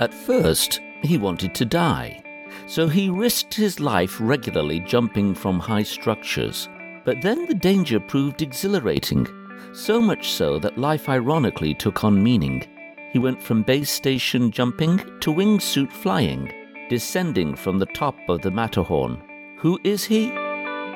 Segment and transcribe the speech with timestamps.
[0.00, 2.22] At first, he wanted to die,
[2.66, 6.68] so he risked his life regularly jumping from high structures.
[7.04, 9.26] But then the danger proved exhilarating,
[9.72, 12.64] so much so that life ironically took on meaning.
[13.12, 16.52] He went from base station jumping to wingsuit flying,
[16.88, 19.20] descending from the top of the Matterhorn.
[19.58, 20.28] Who is he?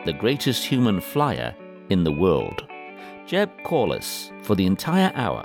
[0.04, 1.54] The greatest human flyer
[1.90, 2.68] in the world.
[3.26, 5.44] Jeb Corliss for the entire hour.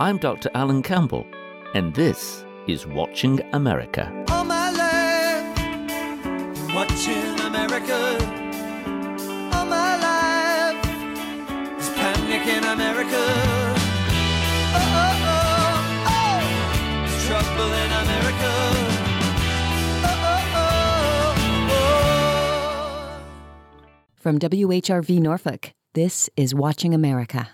[0.00, 0.50] I'm Dr.
[0.54, 1.26] Alan Campbell,
[1.74, 4.10] and this is Watching America.
[4.28, 5.58] All my life,
[6.74, 8.18] watching America.
[9.52, 13.24] All my life, there's panic in America.
[14.74, 16.40] Oh, oh, oh, oh,
[17.06, 18.52] there's trouble in America.
[20.04, 23.22] Oh, oh, oh, oh.
[24.14, 27.50] From WHRV Norfolk, this is Watching America.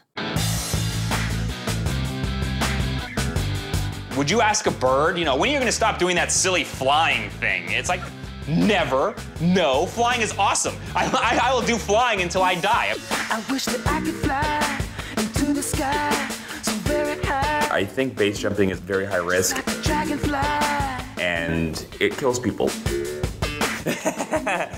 [4.18, 6.32] Would you ask a bird, you know, when are you going to stop doing that
[6.32, 7.70] silly flying thing?
[7.70, 8.00] It's like,
[8.48, 9.14] never.
[9.40, 10.74] No, flying is awesome.
[10.92, 12.94] I, I, I will do flying until I die.
[13.12, 14.80] I wish that I could fly
[15.16, 16.10] into the sky
[16.64, 17.68] so very high.
[17.70, 20.36] I think base jumping is very high risk Like a dragonfly.
[21.22, 22.70] and it kills people.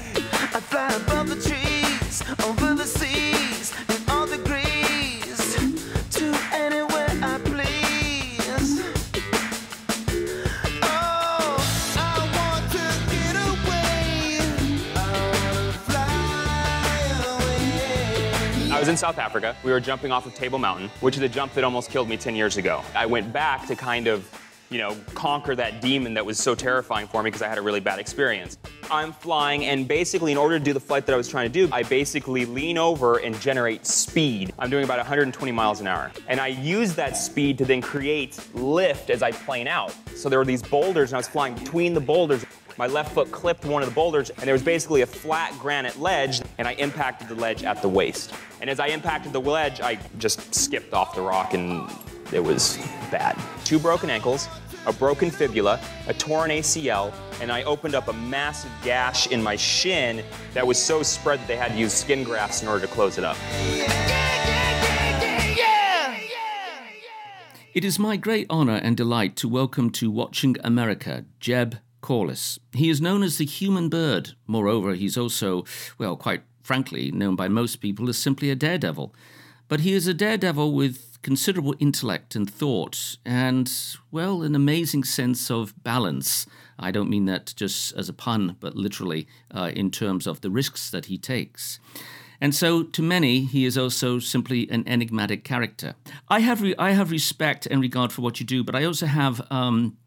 [18.80, 19.54] was in South Africa.
[19.62, 22.16] We were jumping off of Table Mountain, which is a jump that almost killed me
[22.16, 22.82] 10 years ago.
[22.94, 24.26] I went back to kind of,
[24.70, 27.62] you know, conquer that demon that was so terrifying for me because I had a
[27.62, 28.56] really bad experience.
[28.90, 31.52] I'm flying, and basically, in order to do the flight that I was trying to
[31.52, 34.54] do, I basically lean over and generate speed.
[34.58, 36.10] I'm doing about 120 miles an hour.
[36.26, 39.94] And I use that speed to then create lift as I plane out.
[40.16, 42.46] So there were these boulders, and I was flying between the boulders.
[42.80, 46.00] My left foot clipped one of the boulders, and there was basically a flat granite
[46.00, 48.32] ledge, and I impacted the ledge at the waist.
[48.62, 51.90] And as I impacted the ledge, I just skipped off the rock, and
[52.32, 52.78] it was
[53.10, 53.38] bad.
[53.66, 54.48] Two broken ankles,
[54.86, 59.56] a broken fibula, a torn ACL, and I opened up a massive gash in my
[59.56, 60.24] shin
[60.54, 63.18] that was so spread that they had to use skin grafts in order to close
[63.18, 63.36] it up.
[67.74, 72.58] It is my great honor and delight to welcome to Watching America Jeb Corliss.
[72.72, 74.30] He is known as the human bird.
[74.46, 75.64] Moreover, he's also,
[75.98, 79.14] well, quite frankly, known by most people as simply a daredevil.
[79.68, 83.70] But he is a daredevil with considerable intellect and thought, and,
[84.10, 86.46] well, an amazing sense of balance.
[86.78, 90.50] I don't mean that just as a pun, but literally uh, in terms of the
[90.50, 91.78] risks that he takes.
[92.40, 95.94] And so, to many, he is also simply an enigmatic character.
[96.28, 99.06] I have re- I have respect and regard for what you do, but I also
[99.06, 99.98] have um,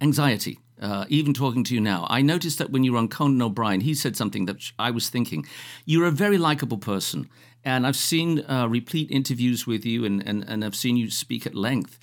[0.00, 0.60] anxiety.
[0.80, 3.80] Uh, even talking to you now, I noticed that when you were on Conan O'Brien,
[3.80, 5.46] he said something that I was thinking.
[5.84, 7.28] You're a very likable person,
[7.64, 11.46] and I've seen uh, replete interviews with you, and, and, and I've seen you speak
[11.46, 11.98] at length.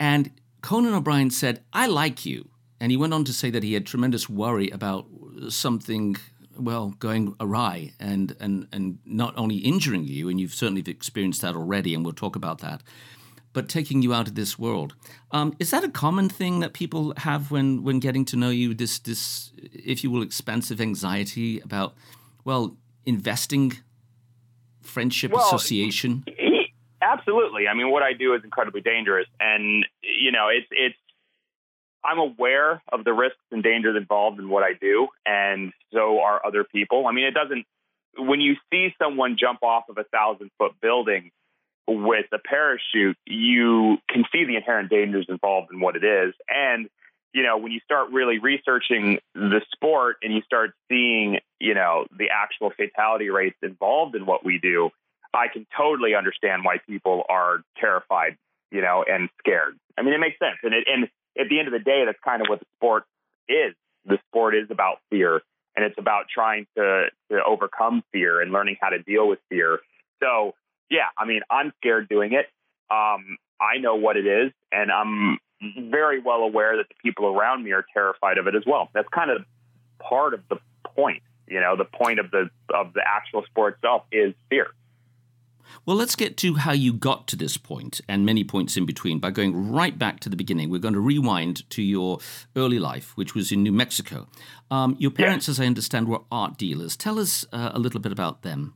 [0.00, 0.30] And
[0.62, 2.48] Conan O'Brien said, I like you.
[2.80, 5.06] And he went on to say that he had tremendous worry about
[5.48, 6.16] something,
[6.56, 11.56] well, going awry and, and, and not only injuring you, and you've certainly experienced that
[11.56, 12.82] already, and we'll talk about that,
[13.58, 14.94] but taking you out of this world.
[15.32, 18.72] Um, is that a common thing that people have when, when getting to know you?
[18.72, 21.96] This, this, if you will, expansive anxiety about,
[22.44, 23.72] well, investing,
[24.80, 26.24] friendship, Well, association?
[27.02, 27.66] Absolutely.
[27.66, 30.96] I mean, what I do is incredibly dangerous, and you know, it's it's.
[32.04, 36.46] I'm aware of the risks and dangers involved in what I do, and so are
[36.46, 37.08] other people.
[37.08, 37.66] I mean, it doesn't.
[38.18, 41.32] When you see someone jump off of a thousand foot building
[41.88, 46.88] with a parachute, you can see the inherent dangers involved in what it is, and
[47.34, 52.06] you know, when you start really researching the sport and you start seeing, you know,
[52.16, 54.90] the actual fatality rates involved in what we do,
[55.34, 58.36] I can totally understand why people are terrified,
[58.70, 59.78] you know, and scared.
[59.98, 60.56] I mean, it makes sense.
[60.62, 61.04] And it, and
[61.38, 63.04] at the end of the day, that's kind of what the sport
[63.48, 63.74] is.
[64.06, 65.42] The sport is about fear,
[65.76, 69.80] and it's about trying to to overcome fear and learning how to deal with fear.
[70.22, 70.54] So,
[70.90, 72.46] yeah, I mean, I'm scared doing it.
[72.90, 75.38] Um, I know what it is, and I'm
[75.90, 78.88] very well aware that the people around me are terrified of it as well.
[78.94, 79.44] That's kind of
[79.98, 81.22] part of the point.
[81.46, 84.68] You know, the point of the of the actual sport itself is fear.
[85.84, 89.18] Well, let's get to how you got to this point and many points in between
[89.18, 90.70] by going right back to the beginning.
[90.70, 92.18] We're going to rewind to your
[92.56, 94.28] early life, which was in New Mexico.
[94.70, 96.96] Um, your parents, as I understand, were art dealers.
[96.96, 98.74] Tell us uh, a little bit about them.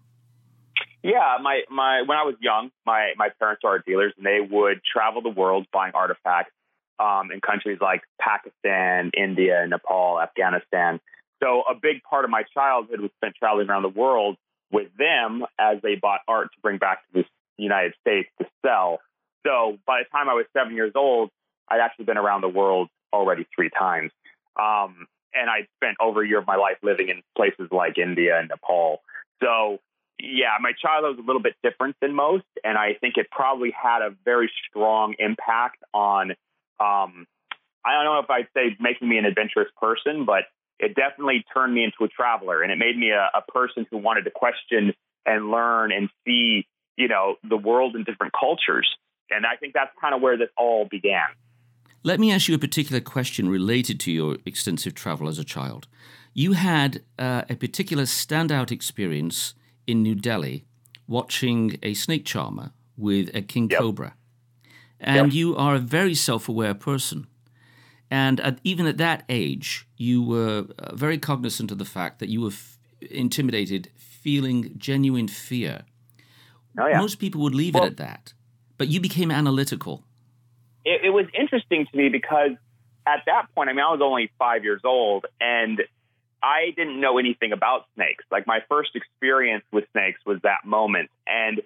[1.03, 4.81] Yeah, my my when I was young, my my parents art dealers, and they would
[4.85, 6.53] travel the world buying artifacts
[6.99, 11.01] um, in countries like Pakistan, India, Nepal, Afghanistan.
[11.43, 14.37] So a big part of my childhood was spent traveling around the world
[14.71, 17.25] with them as they bought art to bring back to the
[17.63, 19.01] United States to sell.
[19.45, 21.31] So by the time I was seven years old,
[21.69, 24.13] I'd actually been around the world already three times.
[24.59, 28.39] Um, and I'd spent over a year of my life living in places like India
[28.39, 29.01] and Nepal.
[29.43, 29.79] So
[30.23, 33.73] yeah, my childhood was a little bit different than most, and I think it probably
[33.73, 36.31] had a very strong impact on.
[36.79, 37.27] Um,
[37.85, 40.45] I don't know if I'd say making me an adventurous person, but
[40.79, 43.99] it definitely turned me into a traveler, and it made me a, a person who
[43.99, 44.95] wanted to question
[45.27, 48.89] and learn and see, you know, the world in different cultures.
[49.29, 51.27] And I think that's kind of where this all began.
[52.05, 55.89] Let me ask you a particular question related to your extensive travel as a child.
[56.33, 59.55] You had uh, a particular standout experience
[59.93, 60.65] in New Delhi
[61.07, 63.81] watching a snake charmer with a king Yep.
[63.81, 64.11] cobra.
[64.99, 65.35] And Yep.
[65.39, 67.27] you are a very self aware person.
[68.11, 72.29] And at, even at that age, you were uh, very cognizant of the fact that
[72.29, 72.79] you were f-
[73.11, 75.75] intimidated, feeling genuine fear.
[76.79, 76.99] Oh yeah.
[77.01, 78.35] Most people would leave Well- it at that.
[78.79, 79.97] But you became analytical.
[80.85, 82.53] it, it was interesting to me because
[83.07, 85.75] at that point, I mean, I was only five years old and
[86.43, 88.25] I didn't know anything about snakes.
[88.31, 91.11] Like my first experience with snakes was that moment.
[91.27, 91.61] And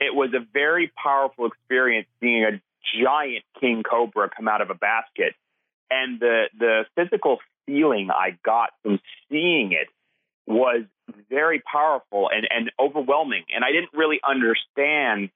[0.00, 2.60] it was a very powerful experience seeing a
[3.02, 5.34] giant king cobra come out of a basket.
[5.90, 9.00] And the, the physical feeling I got from
[9.30, 9.88] seeing it
[10.46, 10.84] was
[11.30, 13.44] very powerful and, and overwhelming.
[13.54, 15.30] And I didn't really understand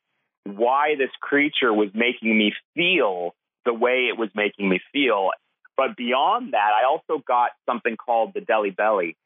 [0.44, 3.34] why this creature was making me feel
[3.64, 5.30] the way it was making me feel.
[5.80, 9.16] But beyond that, I also got something called the Delhi Belly.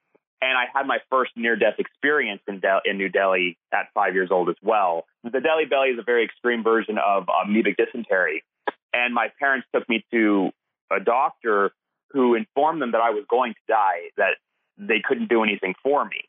[0.41, 4.15] And I had my first near death experience in, Del- in New Delhi at five
[4.15, 5.05] years old as well.
[5.25, 8.45] The Delhi Belly is a very extreme version of amoebic dysentery.
[8.93, 10.51] And my parents took me to
[10.93, 11.73] a doctor
[12.11, 14.37] who informed them that I was going to die, that
[14.79, 16.21] they couldn't do anything for me.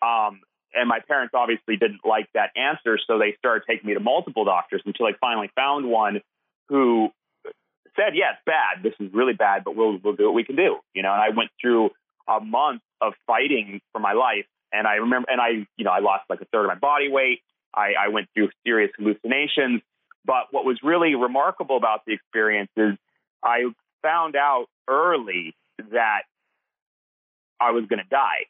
[0.00, 0.42] Um,
[0.74, 4.44] and my parents obviously didn't like that answer, so they started taking me to multiple
[4.44, 6.20] doctors until I finally found one
[6.68, 7.10] who
[7.96, 8.82] said, "Yeah, it's bad.
[8.82, 11.20] This is really bad, but we'll we'll do what we can do." You know, and
[11.20, 11.90] I went through
[12.28, 16.00] a month of fighting for my life, and I remember, and I, you know, I
[16.00, 17.40] lost like a third of my body weight.
[17.74, 19.82] I, I went through serious hallucinations.
[20.24, 22.94] But what was really remarkable about the experience is
[23.44, 23.66] I
[24.02, 25.54] found out early
[25.92, 26.22] that
[27.60, 28.46] I was going to die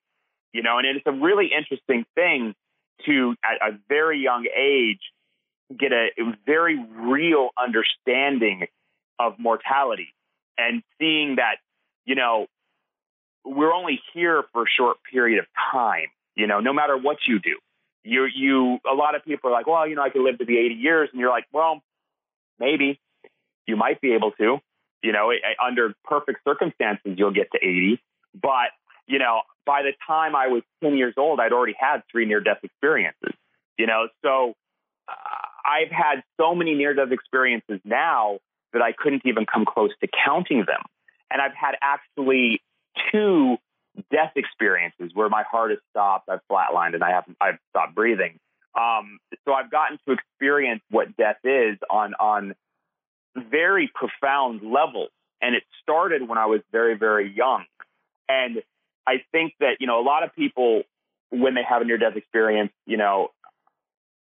[0.57, 2.55] you know, and it's a really interesting thing
[3.05, 5.01] to, at a very young age,
[5.79, 6.09] get a
[6.47, 8.67] very real understanding
[9.19, 10.15] of mortality
[10.59, 11.57] and seeing that,
[12.05, 12.47] you know,
[13.45, 17.39] we're only here for a short period of time, you know, no matter what you
[17.39, 17.57] do.
[18.03, 20.45] You, you, a lot of people are like, well, you know, I could live to
[20.45, 21.09] be 80 years.
[21.13, 21.83] And you're like, well,
[22.59, 23.01] maybe
[23.67, 24.59] you might be able to,
[25.03, 25.33] you know,
[25.65, 28.01] under perfect circumstances, you'll get to 80.
[28.41, 28.71] But,
[29.07, 32.41] you know, by the time I was 10 years old, I'd already had three near
[32.41, 33.35] death experiences,
[33.77, 34.55] you know, so
[35.09, 35.13] uh,
[35.65, 38.39] I've had so many near death experiences now
[38.73, 40.83] that I couldn't even come close to counting them.
[41.31, 42.63] And I've had actually
[43.13, 43.57] two
[44.11, 48.39] death experiences where my heart has stopped, I've flatlined, and I haven't, I've stopped breathing.
[48.79, 52.55] Um, so I've gotten to experience what death is on, on
[53.35, 55.11] very profound levels.
[55.41, 57.65] And it started when I was very, very young.
[58.29, 58.63] And
[59.07, 60.83] I think that, you know, a lot of people,
[61.31, 63.29] when they have a near death experience, you know,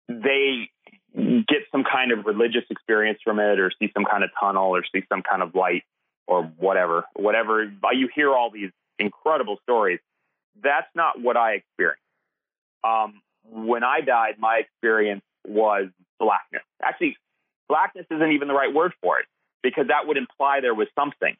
[0.10, 0.70] they
[1.16, 4.84] get some kind of religious experience from it or see some kind of tunnel or
[4.92, 5.84] see some kind of light
[6.28, 7.72] or whatever, whatever.
[7.94, 10.00] You hear all these incredible stories.
[10.62, 12.02] That's not what I experienced.
[12.84, 15.90] Um, when I died, my experience was
[16.20, 16.64] blackness.
[16.82, 17.18] Actually,
[17.68, 19.26] blackness isn't even the right word for it
[19.62, 21.36] because that would imply there was something.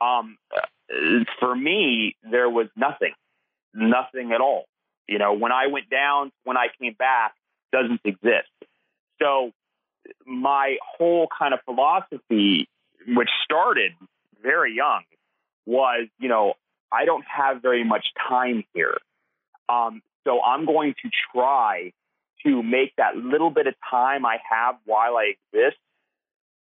[0.00, 0.36] Um,
[1.38, 3.12] for me, there was nothing,
[3.74, 4.64] nothing at all.
[5.08, 7.34] You know, when I went down, when I came back,
[7.72, 8.48] doesn't exist.
[9.20, 9.52] So
[10.26, 12.68] my whole kind of philosophy,
[13.06, 13.92] which started
[14.42, 15.02] very young,
[15.66, 16.54] was, you know,
[16.90, 18.98] I don't have very much time here.
[19.68, 21.92] Um, so I'm going to try
[22.44, 25.78] to make that little bit of time I have while I exist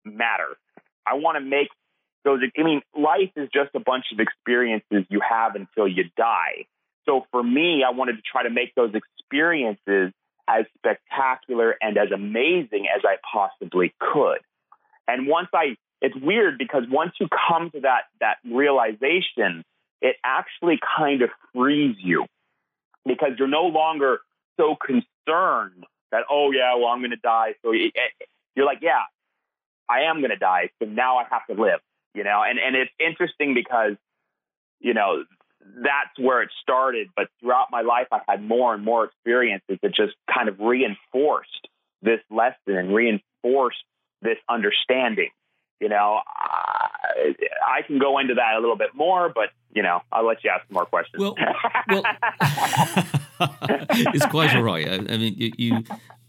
[0.04, 0.56] matter.
[1.06, 1.68] I want to make
[2.24, 6.66] those, I mean, life is just a bunch of experiences you have until you die.
[7.06, 10.12] So for me, I wanted to try to make those experiences
[10.48, 14.38] as spectacular and as amazing as I possibly could.
[15.08, 19.64] And once I, it's weird because once you come to that, that realization,
[20.00, 22.26] it actually kind of frees you
[23.06, 24.20] because you're no longer
[24.58, 27.54] so concerned that, oh, yeah, well, I'm going to die.
[27.62, 27.88] So eh,
[28.54, 29.02] you're like, yeah,
[29.88, 31.80] I am going to die, so now I have to live.
[32.14, 33.96] You know, and and it's interesting because,
[34.78, 35.24] you know,
[35.64, 37.08] that's where it started.
[37.16, 41.68] But throughout my life, I've had more and more experiences that just kind of reinforced
[42.02, 43.82] this lesson and reinforced
[44.22, 45.30] this understanding.
[45.80, 47.34] You know, I,
[47.66, 50.50] I can go into that a little bit more, but you know, I'll let you
[50.50, 51.20] ask more questions.
[51.20, 51.34] Well,
[51.90, 52.02] well
[53.90, 54.88] it's quite all right.
[54.88, 55.84] I, I mean, you, you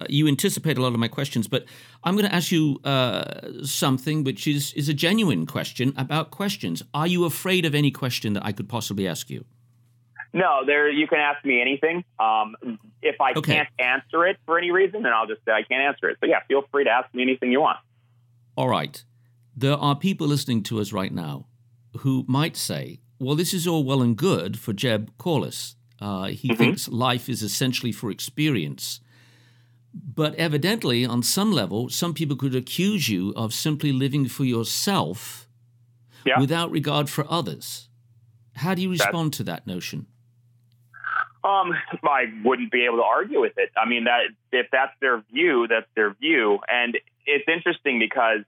[0.09, 1.65] you anticipate a lot of my questions, but
[2.03, 6.83] I'm going to ask you uh, something which is is a genuine question about questions.
[6.93, 9.45] Are you afraid of any question that I could possibly ask you?
[10.33, 12.03] No, there you can ask me anything.
[12.19, 12.55] Um,
[13.01, 13.53] if I Okay.
[13.53, 16.17] can't answer it for any reason, then I'll just say I can't answer it.
[16.19, 17.77] So yeah, feel free to ask me anything you want.
[18.57, 19.01] All right.
[19.55, 21.47] There are people listening to us right now
[21.99, 25.75] who might say, well, this is all well and good for Jeb Corliss.
[26.01, 28.99] Uh, he thinks life is essentially for experience.
[29.93, 35.47] But evidently, on some level, some people could accuse you of simply living for yourself
[36.25, 36.39] Yeah.
[36.39, 37.87] without regard for others.
[38.55, 40.07] How do you respond to that notion?
[41.43, 43.69] Um, I wouldn't be able to argue with it.
[43.77, 46.59] I mean, that if that's their view, that's their view.
[46.67, 48.39] And it's interesting because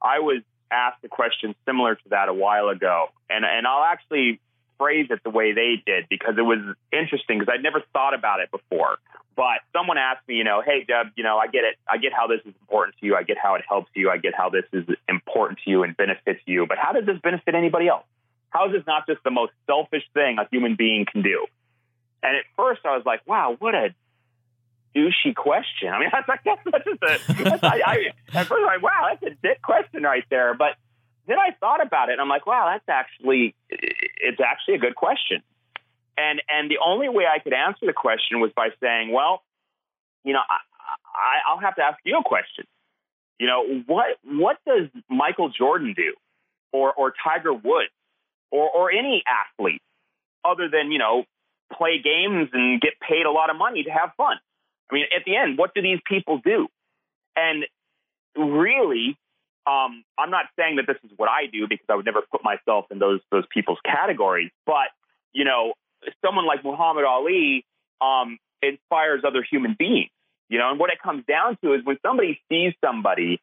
[0.00, 0.42] I was
[0.74, 4.40] asked a question similar to that a while ago, and and I'll actually
[4.78, 6.58] phrase it the way they did because it was
[6.92, 8.98] interesting because I'd never thought about it before.
[9.36, 12.12] But someone asked me, you know, hey Jeb, you know, I get it, I get
[12.12, 14.50] how this is important to you, I get how it helps you, I get how
[14.50, 18.04] this is important to you and benefits you, but how does this benefit anybody else?
[18.50, 21.46] How is this not just the most selfish thing a human being can do?
[22.22, 23.94] And at first, I was like, "Wow, what a
[24.96, 27.44] douchey question." I mean, that's like that's, that's just a.
[27.44, 27.96] That's, I, I,
[28.34, 30.76] at first, I'm like, "Wow, that's a dick question right there." But
[31.26, 34.94] then I thought about it, and I'm like, "Wow, that's actually it's actually a good
[34.94, 35.42] question."
[36.16, 39.42] And and the only way I could answer the question was by saying, "Well,
[40.24, 40.58] you know, I,
[41.14, 42.66] I, I'll have to ask you a question.
[43.38, 46.14] You know, what what does Michael Jordan do,
[46.72, 47.90] or or Tiger Woods,
[48.50, 49.82] or or any athlete,
[50.44, 51.24] other than you know
[51.72, 54.36] play games and get paid a lot of money to have fun.
[54.90, 56.68] I mean, at the end, what do these people do?
[57.36, 57.64] And
[58.36, 59.16] really,
[59.66, 62.42] um, I'm not saying that this is what I do because I would never put
[62.44, 64.50] myself in those those people's categories.
[64.66, 64.88] But
[65.32, 65.74] you know,
[66.24, 67.64] someone like Muhammad Ali
[68.00, 70.10] um, inspires other human beings.
[70.50, 73.40] You know, and what it comes down to is when somebody sees somebody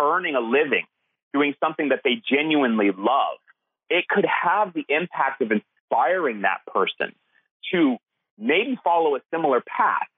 [0.00, 0.84] earning a living
[1.32, 3.38] doing something that they genuinely love,
[3.88, 7.14] it could have the impact of inspiring that person
[7.72, 7.96] to
[8.38, 10.08] maybe follow a similar path.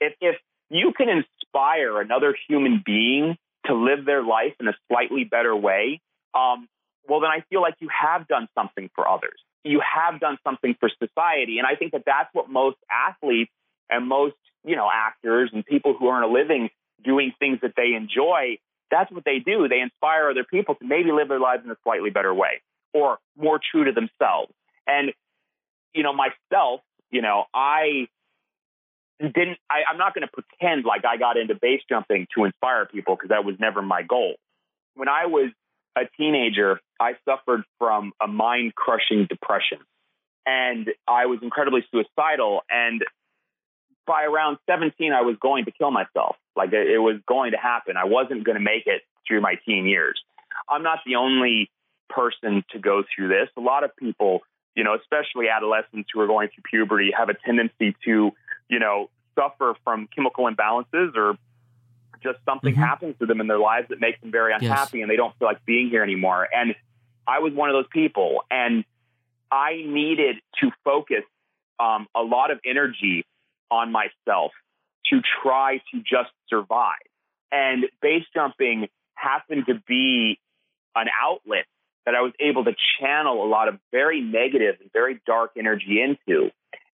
[0.00, 0.36] If, if
[0.70, 6.00] you can inspire another human being to live their life in a slightly better way,
[6.34, 6.68] um,
[7.08, 9.38] well, then I feel like you have done something for others.
[9.64, 11.58] You have done something for society.
[11.58, 13.50] And I think that that's what most athletes
[13.90, 16.70] and most, you know, actors and people who earn a living
[17.04, 18.58] doing things that they enjoy,
[18.90, 19.68] that's what they do.
[19.68, 23.18] They inspire other people to maybe live their lives in a slightly better way or
[23.36, 24.52] more true to themselves.
[24.86, 25.12] And,
[25.94, 26.80] you know, myself,
[27.10, 28.08] you know, I
[29.20, 32.86] didn't, I, I'm not going to pretend like I got into base jumping to inspire
[32.86, 34.34] people because that was never my goal.
[34.94, 35.50] When I was
[35.96, 39.78] a teenager, I suffered from a mind crushing depression
[40.46, 42.62] and I was incredibly suicidal.
[42.70, 43.04] And
[44.06, 46.36] by around 17, I was going to kill myself.
[46.56, 47.96] Like it, it was going to happen.
[47.96, 50.20] I wasn't going to make it through my teen years.
[50.68, 51.70] I'm not the only
[52.08, 53.48] person to go through this.
[53.56, 54.40] A lot of people,
[54.74, 58.32] you know, especially adolescents who are going through puberty, have a tendency to,
[58.70, 61.36] you know, suffer from chemical imbalances or
[62.22, 62.78] just something Mhm.
[62.78, 65.48] happens to them in their lives that makes them very unhappy and they don't feel
[65.48, 66.48] like being here anymore.
[66.54, 66.74] And
[67.26, 68.44] I was one of those people.
[68.50, 68.84] And
[69.50, 71.24] I needed to focus
[71.78, 73.24] um, a lot of energy
[73.70, 74.52] on myself
[75.06, 76.98] to try to just survive.
[77.50, 80.38] And base jumping happened to be
[80.94, 81.64] an outlet
[82.04, 86.02] that I was able to channel a lot of very negative and very dark energy
[86.02, 86.50] into.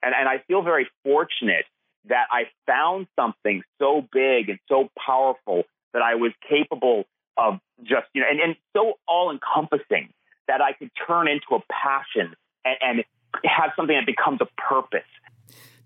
[0.07, 1.65] And, and I feel very fortunate
[2.09, 7.05] that I found something so big and so powerful that I was capable
[7.37, 10.13] of just, you know, and, and so all encompassing
[10.47, 13.05] that I could turn into a passion and, and
[13.45, 15.01] have something that becomes a purpose.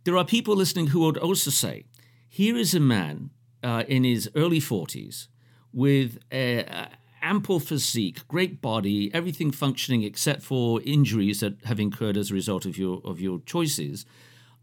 [0.04, 1.84] There are people listening who would also say,
[2.28, 3.30] here is a man
[3.62, 5.28] uh, in his early 40s
[5.72, 6.88] with a,
[7.22, 12.66] ample physique, great body, everything functioning except for injuries that have incurred as a result
[12.66, 14.04] of your of your choices.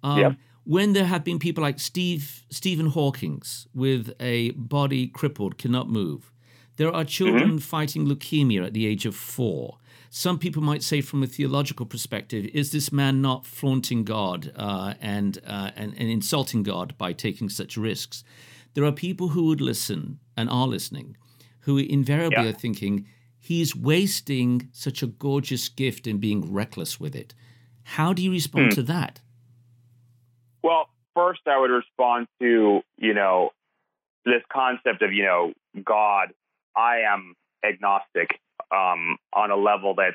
[0.04, 0.38] Um.
[0.70, 6.34] When there have been people like Steve Stephen Hawking's with a body crippled, cannot move.
[6.76, 9.78] There are children fighting leukemia at the age of four.
[10.10, 14.94] Some people might say, from a theological perspective, is this man not flaunting God uh,
[15.00, 18.26] and, uh, and and insulting God by taking such risks?
[18.74, 21.18] There are people who would listen and are listening,
[21.68, 22.50] who invariably Yeah.
[22.50, 23.06] are thinking
[23.38, 27.34] he's wasting such a gorgeous gift and being reckless with it.
[27.84, 28.76] How do you respond Hmm.
[28.76, 29.20] to that?
[30.64, 33.52] Well, first I would respond to, you know,
[34.24, 36.34] this concept of, you know, God.
[36.76, 38.40] I am agnostic
[38.72, 40.14] um, on a level that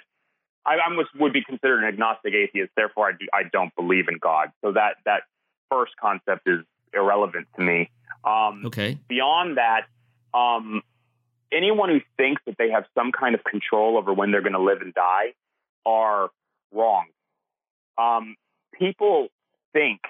[0.64, 2.70] I, I would be considered an agnostic atheist.
[2.76, 4.52] Therefore, I, do, I don't believe in God.
[4.64, 5.22] So that that
[5.70, 6.60] first concept is
[6.94, 7.90] irrelevant to me.
[8.24, 8.98] Um, Okay.
[9.08, 9.86] beyond that,
[10.32, 10.82] um,
[11.52, 14.62] anyone who thinks that they have some kind of control over when they're going to
[14.62, 15.34] live and die
[15.84, 16.30] are
[16.72, 17.06] wrong.
[17.98, 18.36] Um,
[18.78, 19.28] people
[19.72, 20.00] think,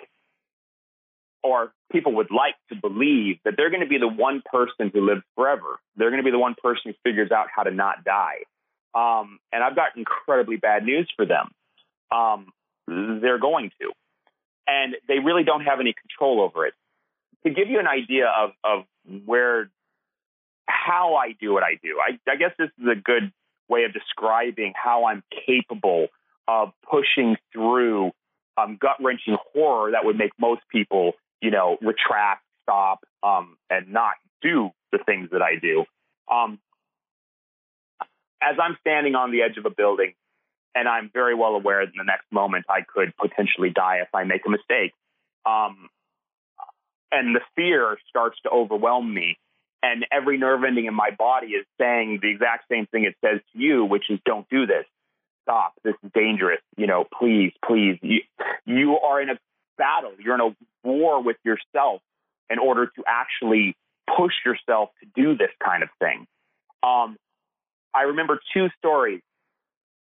[1.43, 5.07] or people would like to believe, that they're going to be the one person who
[5.07, 5.79] lives forever.
[5.97, 8.45] They're going to be the one person who figures out how to not die.
[8.95, 11.51] Um, and I've got incredibly bad news for them.
[12.11, 12.53] Um,
[12.87, 13.93] they're going to.
[14.67, 16.75] And they really don't have any control over it
[17.45, 18.85] to give you an idea of, of
[19.25, 19.71] where
[20.67, 23.33] how I do what I do, I, I guess this is a good
[23.69, 26.09] way of describing how I'm capable
[26.49, 28.13] of pushing through
[28.57, 33.93] um, gut wrenching horror that would make most people, you know, retract, stop, um, and
[33.93, 35.85] not do the things that I do.
[36.31, 36.59] Um,
[38.43, 40.15] as I'm standing on the edge of a building,
[40.75, 44.09] and I'm very well aware that in the next moment I could potentially die if
[44.15, 44.93] I make a mistake.
[45.45, 45.89] Um,
[47.11, 49.39] and the fear starts to overwhelm me.
[49.83, 53.41] And every nerve ending in my body is saying the exact same thing it says
[53.53, 54.85] to you, which is don't do this.
[55.43, 55.75] Stop.
[55.83, 56.61] This is dangerous.
[56.77, 57.99] You know, please, please.
[58.01, 58.21] You,
[58.65, 59.39] you are in a
[59.77, 60.13] battle.
[60.19, 62.01] You're in a war with yourself
[62.49, 63.77] in order to actually
[64.17, 66.27] push yourself to do this kind of thing.
[66.83, 67.17] Um,
[67.95, 69.21] I remember two stories.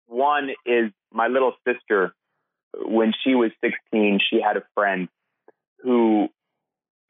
[0.07, 2.13] One is my little sister,
[2.73, 5.09] when she was 16, she had a friend
[5.83, 6.29] who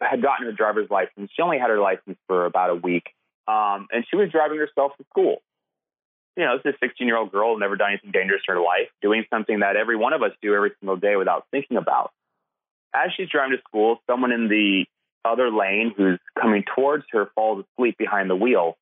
[0.02, 1.32] had gotten her driver's license.
[1.36, 3.06] She only had her license for about a week.
[3.48, 5.38] Um, and she was driving herself to school.
[6.38, 8.62] You know, this is a 16 year old girl, never done anything dangerous in her
[8.62, 12.12] life, doing something that every one of us do every single day without thinking about.
[12.94, 14.86] As she's driving to school, someone in the
[15.24, 18.78] other lane who's coming towards her falls asleep behind the wheel,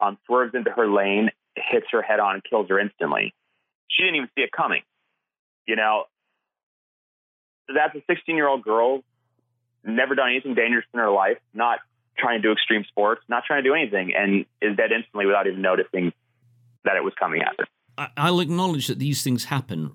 [0.00, 3.32] um, swerves into her lane, hits her head on, and kills her instantly.
[3.90, 4.82] She didn't even see it coming.
[5.66, 6.04] You know,
[7.72, 9.02] that's a 16 year old girl
[9.84, 11.78] never done anything dangerous in her life, not
[12.18, 15.46] trying to do extreme sports, not trying to do anything, and is dead instantly without
[15.46, 16.12] even noticing
[16.84, 17.66] that it was coming at her.
[18.16, 19.90] I'll acknowledge that these things happen.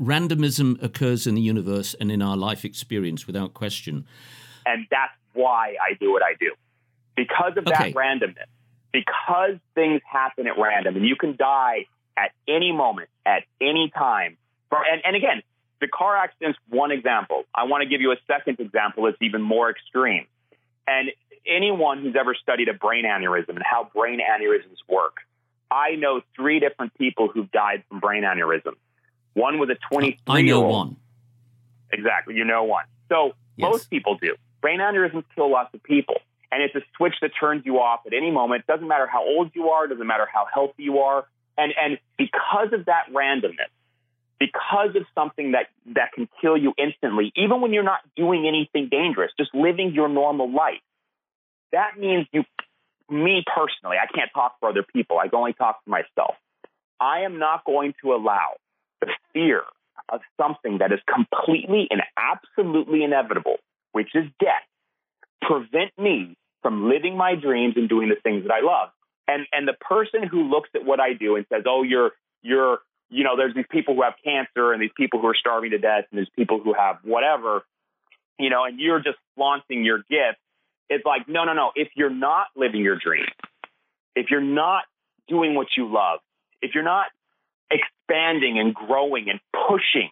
[0.00, 4.06] Randomism occurs in the universe and in our life experience without question.
[4.66, 6.52] And that's why I do what I do.
[7.16, 7.92] Because of Okay.
[7.92, 8.46] that randomness,
[8.92, 14.36] because things happen at random, and you can die at any moment, at any time.
[14.70, 15.42] And, and again,
[15.80, 17.44] the car accident's one example.
[17.54, 20.26] I want to give you a second example that's even more extreme.
[20.86, 21.10] And
[21.46, 25.16] anyone who's ever studied a brain aneurysm and how brain aneurysms work,
[25.70, 28.74] I know three different people who've died from brain aneurysm.
[29.34, 30.96] One was a 23 I know one.
[31.92, 32.34] Exactly.
[32.34, 32.84] You know one.
[33.08, 33.70] So Yes.
[33.70, 34.36] most people do.
[34.62, 36.16] Brain aneurysms kill lots of people.
[36.52, 38.64] And it's a switch that turns you off at any moment.
[38.66, 41.26] It Doesn't matter how old you are, doesn't matter how healthy you are.
[41.56, 43.70] And and because of that randomness,
[44.40, 48.88] because of something that, that can kill you instantly, even when you're not doing anything
[48.90, 50.80] dangerous, just living your normal life,
[51.72, 52.42] that means you
[53.08, 55.18] me personally, I can't talk for other people.
[55.18, 56.36] I can only talk for myself.
[57.00, 58.54] I am not going to allow
[59.00, 59.62] the fear
[60.08, 63.56] of something that is completely and absolutely inevitable,
[63.92, 64.62] which is death,
[65.42, 68.90] prevent me from living my dreams and doing the things that I love.
[69.26, 72.78] And and the person who looks at what I do and says, "Oh, you're you're
[73.10, 75.78] you know, there's these people who have cancer and these people who are starving to
[75.78, 77.64] death and there's people who have whatever,
[78.38, 80.38] you know, and you're just flaunting your gift."
[80.88, 81.70] It's like, no, no, no.
[81.76, 83.26] If you're not living your dream,
[84.16, 84.84] if you're not
[85.28, 86.18] doing what you love,
[86.62, 87.06] if you're not
[87.70, 90.10] expanding and growing and pushing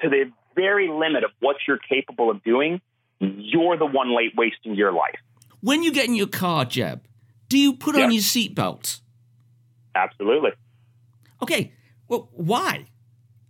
[0.00, 2.80] to the very limit of what you're capable of doing,
[3.20, 5.18] you're the one late wasting your life.
[5.60, 7.04] When you get in your car, Jeb,
[7.48, 8.04] do you put Yeah.
[8.04, 9.00] on your seatbelt?
[9.94, 10.52] Absolutely.
[11.42, 11.72] Okay,
[12.08, 12.86] well, why?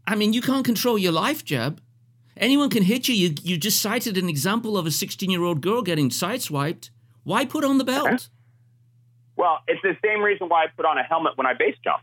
[0.06, 1.80] I mean, you can't control your life, Jeb.
[2.36, 3.14] Anyone can hit you.
[3.14, 6.90] You, you just cited an example of a 16 year old girl getting sideswiped.
[7.24, 8.06] Why put on the belt?
[8.06, 8.18] Uh-huh.
[9.36, 12.02] Well, it's the same reason why I put on a helmet when I base jump.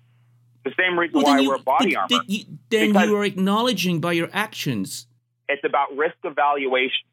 [0.65, 2.21] The same reason Well, why I wear body armor.
[2.27, 5.07] you, then you are acknowledging by your actions.
[5.49, 7.05] it's about risk evaluation.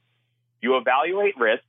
[0.63, 1.63] You evaluate risk.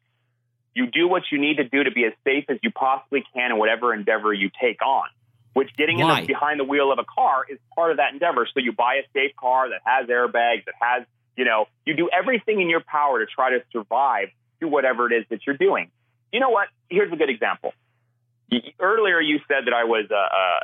[0.76, 3.52] You do what you need to do to be as safe as you possibly can
[3.52, 5.06] in whatever endeavor you take on.
[5.54, 8.48] Which getting in the, behind the wheel of a car is part of that endeavor.
[8.54, 12.10] So you buy a safe car that has airbags, that has, you know, you do
[12.10, 15.92] everything in your power to try to survive through whatever it is that you're doing.
[16.32, 16.70] You know what?
[16.90, 17.74] Here's a good example.
[18.80, 20.14] Earlier, you said that I was a,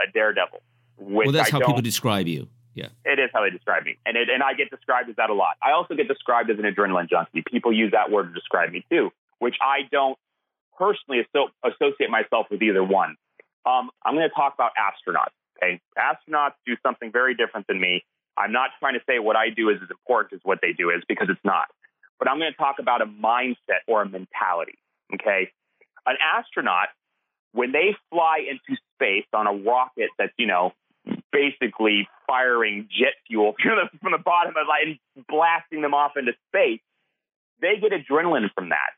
[0.07, 0.61] a- daredevil.
[0.99, 2.47] Which well, that's I how don't- people describe you.
[2.73, 2.89] Yeah.
[3.05, 5.33] It is how they describe me, and it, and I get described as that a
[5.33, 5.55] lot.
[5.63, 7.43] I also get described as an adrenaline junkie.
[7.51, 10.15] People use that word to describe me too, which I don't
[10.77, 13.15] personally asso- associate myself with either one.
[13.67, 15.35] Um, I'm going to talk about astronauts.
[15.57, 18.03] Okay, astronauts do something very different than me.
[18.37, 20.89] I'm not trying to say what I do is as important as what they do
[20.91, 21.67] is because it's not.
[22.19, 24.77] But I'm going to talk about a mindset or a mentality.
[25.13, 25.51] Okay,
[26.05, 26.89] an astronaut
[27.51, 30.71] when they fly into space on a rocket that's you know
[31.31, 36.33] basically firing jet fuel from the, from the bottom of and blasting them off into
[36.49, 36.81] space,
[37.61, 38.91] they get adrenaline from that,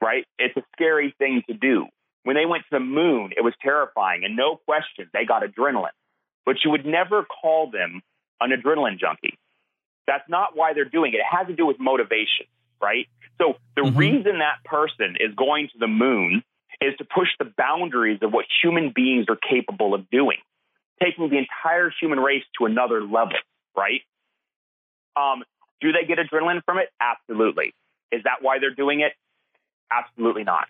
[0.00, 0.24] right?
[0.38, 1.86] It's a scary thing to do.
[2.24, 5.96] When they went to the moon, it was terrifying, and no question, they got adrenaline.
[6.46, 8.02] But you would never call them
[8.40, 9.38] an adrenaline junkie.
[10.06, 11.16] That's not why they're doing it.
[11.16, 12.46] It has to do with motivation,
[12.80, 13.08] right?
[13.38, 13.96] So the Mhm.
[13.96, 16.44] reason that person is going to the moon
[16.80, 20.38] is to push the boundaries of what human beings are capable of doing
[21.02, 23.36] taking the entire human race to another level,
[23.76, 24.02] right?
[25.16, 25.44] Um,
[25.80, 26.90] do they get adrenaline from it?
[27.00, 27.74] Absolutely.
[28.10, 29.12] Is that why they're doing it?
[29.90, 30.68] Absolutely not.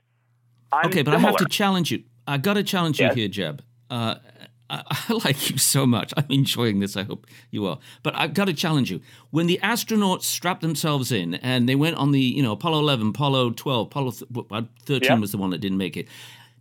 [0.73, 2.03] I'm okay, but I have to challenge you.
[2.27, 3.15] I got to challenge Yes.
[3.17, 3.63] you here, Jeb.
[3.91, 4.15] Uh,
[4.71, 6.15] I, I like you so much.
[6.17, 6.97] I'm enjoying this.
[6.97, 7.79] I hope you are.
[8.03, 9.01] But I've got to challenge you.
[9.31, 13.09] When the astronauts strapped themselves in and they went on the, you know, Apollo 11,
[13.09, 15.19] Apollo 12, Apollo th- uh, 13 Yeah.
[15.19, 16.09] was the one that didn't make it.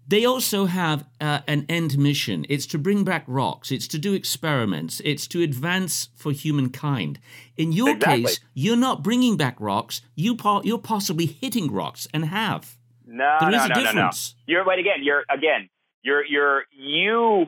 [0.08, 2.45] They also have uh, an end mission.
[2.50, 3.71] It's to bring back rocks.
[3.71, 5.00] It's to do experiments.
[5.06, 7.17] It's to advance for humankind.
[7.56, 8.24] In your Exactly.
[8.24, 10.02] case, you're not bringing back rocks.
[10.15, 12.78] You po- you're possibly hitting rocks and have.
[13.12, 13.91] No, There no, is a no, no, no.
[13.91, 14.36] difference.
[14.47, 15.69] You're but again, you're again,
[16.04, 17.47] you're you're you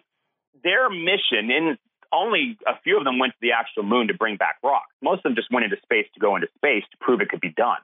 [0.63, 1.77] their mission and
[2.11, 4.93] only a few of them went to the actual moon to bring back rocks.
[5.01, 7.41] Most of them just went into space to go into space to prove it could
[7.41, 7.79] be done.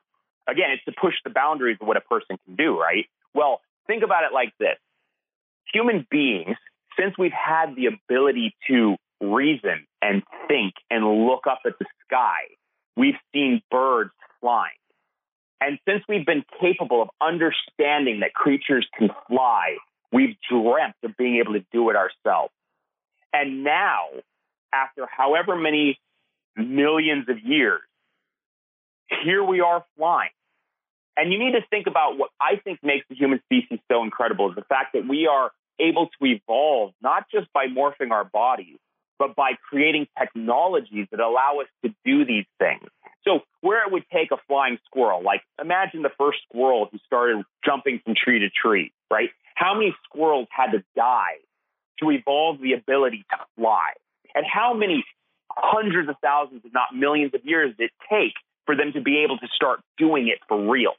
[0.47, 3.05] Again, it's to push the boundaries of what a person can do, right?
[3.33, 4.77] Well, think about it like this.
[5.73, 6.57] Human beings,
[6.99, 12.39] since we've had the ability to reason and think and look up at the sky,
[12.95, 14.11] we've seen birds
[14.41, 14.71] flying.
[15.61, 19.77] And since we've been capable of understanding that creatures can fly,
[20.11, 22.53] we've dreamt of being able to do it ourselves.
[23.33, 24.05] And now,
[24.73, 25.99] after however many
[26.55, 27.81] millions of years,
[29.23, 30.29] here we are flying.
[31.17, 34.49] And you need to think about what I think makes the human species so incredible
[34.49, 38.77] is the fact that we are able to evolve not just by morphing our bodies,
[39.17, 42.87] but by creating technologies that allow us to do these things.
[43.29, 47.43] So where it would take a flying squirrel, like imagine the first squirrel who started
[47.63, 49.29] jumping from tree to tree, right?
[49.53, 51.37] How many squirrels had to die
[51.99, 53.91] to evolve the ability to fly?
[54.33, 55.05] And how many
[55.51, 58.33] hundreds of thousands, if not millions of years did it take
[58.65, 60.93] for them to be able to start doing it for real?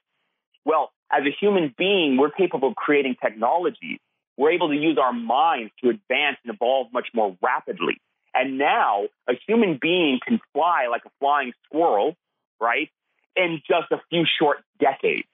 [0.64, 3.98] Well, as a human being, we're capable of creating technologies.
[4.36, 8.00] We're able to use our minds to advance and evolve much more rapidly.
[8.34, 12.16] And now a human being can fly like a flying squirrel,
[12.60, 12.90] right,
[13.36, 15.28] in just a few short decades.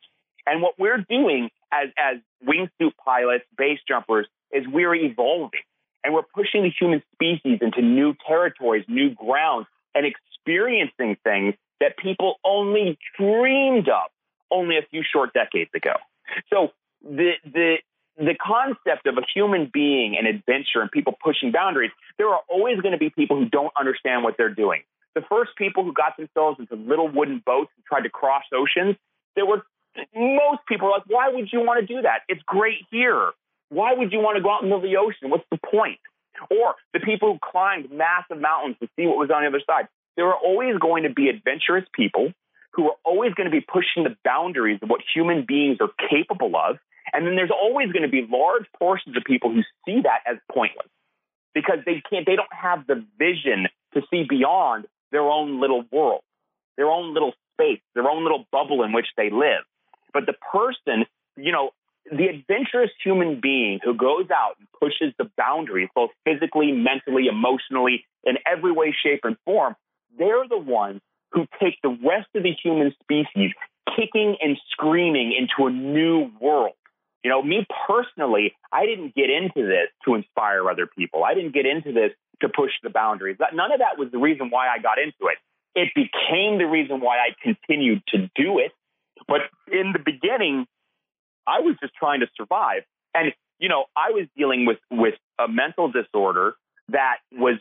[0.47, 5.61] And what we're doing as, as wingsuit pilots, base jumpers, is we're evolving
[6.05, 11.97] and we're pushing the human species into new territories, new grounds, and experiencing things that
[11.99, 14.11] people only dreamed of
[14.51, 15.95] only a few short decades ago.
[16.53, 16.71] So
[17.03, 17.77] the the
[18.17, 22.81] the concept of a human being and adventure and people pushing boundaries, there are always
[22.81, 24.83] going to be people who don't understand what they're doing.
[25.15, 28.97] The first people who got themselves into little wooden boats and tried to cross oceans,
[29.35, 29.63] there were
[30.15, 32.21] most people like, why would you want to do that?
[32.29, 33.33] It's great here.
[33.69, 35.31] Why would you want to go out in the middle of the ocean?
[35.31, 35.99] What's the point?
[36.51, 39.89] Or the people who climbed massive mountains to see what was on the other side.
[40.17, 42.33] There are always going to be adventurous people
[42.73, 46.53] who are always going to be pushing the boundaries of what human beings are capable
[46.57, 46.77] of.
[47.13, 50.37] And then there's always going to be large portions of people who see that as
[50.53, 50.89] pointless
[51.55, 56.23] because they can't, they don't have the vision to see beyond their own little world,
[56.77, 59.65] their own little space, their own little bubble in which they live.
[60.13, 61.71] But the person, you know,
[62.11, 68.05] the adventurous human being who goes out and pushes the boundaries, both physically, mentally, emotionally,
[68.25, 69.75] in every way, shape, and form,
[70.19, 71.01] they're the ones
[71.33, 73.53] who take the rest of the human species
[73.97, 76.75] kicking and screaming into a new world.
[77.27, 81.25] You know, me personally, I didn't get into this to inspire other people.
[81.25, 83.37] I didn't get into this to push the boundaries.
[83.53, 85.39] None of that was the reason why I got into it.
[85.75, 88.71] It became the reason why I continued to do it.
[89.27, 90.67] But in the beginning,
[91.49, 92.85] I was just trying to survive.
[93.13, 96.55] And, you know, I was dealing with, with a mental disorder
[96.91, 97.59] that was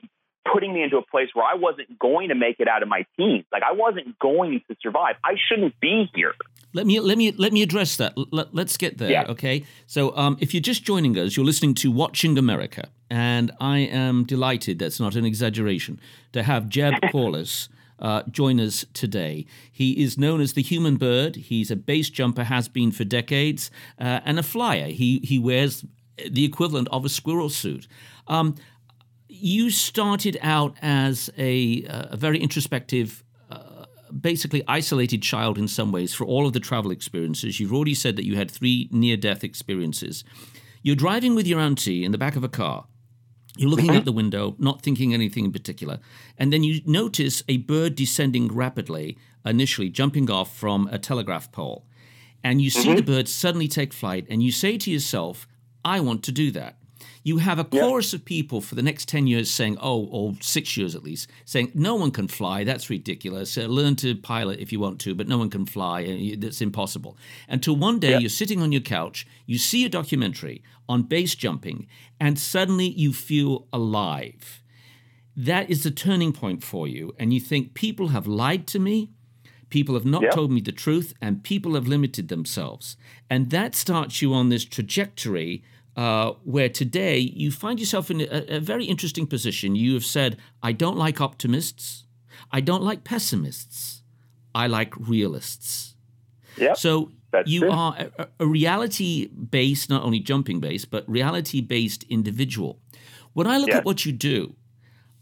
[0.51, 3.05] putting me into a place where I wasn't going to make it out of my
[3.17, 3.45] teens.
[3.51, 5.15] Like I wasn't going to survive.
[5.23, 6.33] I shouldn't be here.
[6.73, 8.13] Let me let me let me address that.
[8.31, 9.25] Let, us get there, Yeah.
[9.29, 9.65] okay?
[9.87, 14.25] So, um, if you're just joining us, you're listening to Watching America, and I am
[14.25, 14.79] delighted.
[14.79, 15.99] That's not an exaggeration
[16.33, 19.45] to have Jeb Corliss uh, join us today.
[19.71, 21.37] He is known as the Human Bird.
[21.37, 24.87] He's a base jumper, has been for decades, uh, and a flyer.
[24.87, 25.85] He he wears
[26.29, 27.87] the equivalent of a squirrel suit.
[28.27, 28.55] Um,
[29.45, 33.85] you started out as a, uh, a very introspective uh,
[34.19, 37.59] basically isolated child in some ways for all of the travel experiences.
[37.59, 40.23] You've already said that you had three near death experiences.
[40.81, 42.87] You're driving with your auntie in the back of a car.
[43.55, 43.97] You're looking mm-hmm.
[43.97, 45.99] out the window, not thinking anything in particular.
[46.39, 51.85] And then you notice a bird descending rapidly, initially jumping off from a telegraph pole.
[52.43, 52.95] And you see mm-hmm.
[52.95, 55.47] the bird suddenly take flight, and you say to yourself,
[55.83, 56.79] I want to do that.
[57.25, 60.77] You have a chorus of people for the next 10 years saying, oh, or six
[60.77, 62.63] years at least, saying, no one can fly.
[62.63, 63.57] That's ridiculous.
[63.57, 66.01] Uh, learn to pilot if you want to, but no one can fly.
[66.01, 67.17] and you- That's impossible.
[67.49, 71.87] Until one day you're sitting on your couch, you see a documentary on base jumping,
[72.19, 74.61] and suddenly you feel alive.
[75.35, 77.15] That is the turning point for you.
[77.17, 79.09] And you think, people have lied to me.
[79.71, 80.29] People have not Yeah.
[80.29, 82.97] told me the truth, and people have limited themselves.
[83.31, 85.63] And that starts you on this trajectory
[85.95, 89.75] uh, where today you find yourself in a, a very interesting position.
[89.75, 92.05] You have said, I don't like optimists,
[92.51, 94.03] I don't like pessimists,
[94.53, 95.95] I like realists.
[96.57, 96.77] Yep.
[96.77, 97.71] So That's you true.
[97.71, 102.79] are a, a reality based, not only jumping based, but reality based individual.
[103.33, 104.55] When I look at what you do,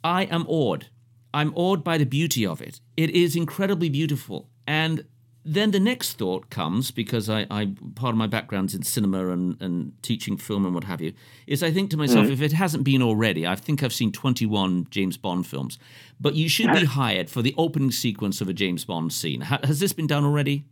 [0.04, 0.90] I am awed.
[1.34, 2.80] I'm awed by the beauty of it.
[2.96, 4.50] It is incredibly beautiful.
[4.68, 5.06] And
[5.46, 9.62] then the next thought comes because I, I part of my background's in cinema and,
[9.62, 11.14] and teaching film and what have you,
[11.48, 14.88] is I think to myself, if it hasn't been already, I think I've seen 21
[14.90, 15.78] James Bond films,
[16.20, 19.42] but you should be hired for the opening sequence of a James Bond scene.
[19.42, 20.64] Ha- has this been done already?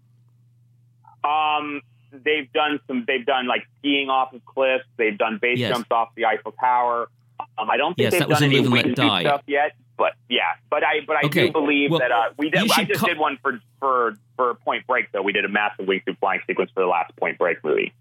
[1.23, 1.81] Um,
[2.11, 3.03] they've done some.
[3.07, 4.85] They've done like skiing off of cliffs.
[4.97, 5.71] They've done base Yes.
[5.71, 7.09] jumps off the Eiffel Tower.
[7.57, 9.21] Um, I don't think Yes, they've that done any Live and Let wingsuit Die.
[9.21, 9.71] stuff yet.
[9.97, 12.71] But yeah, but I but I Okay, do believe well, that uh, we did.
[12.71, 15.21] I just co- did one for for for Point Break though.
[15.21, 17.93] We did a massive wingsuit flying sequence for the last Point Break movie.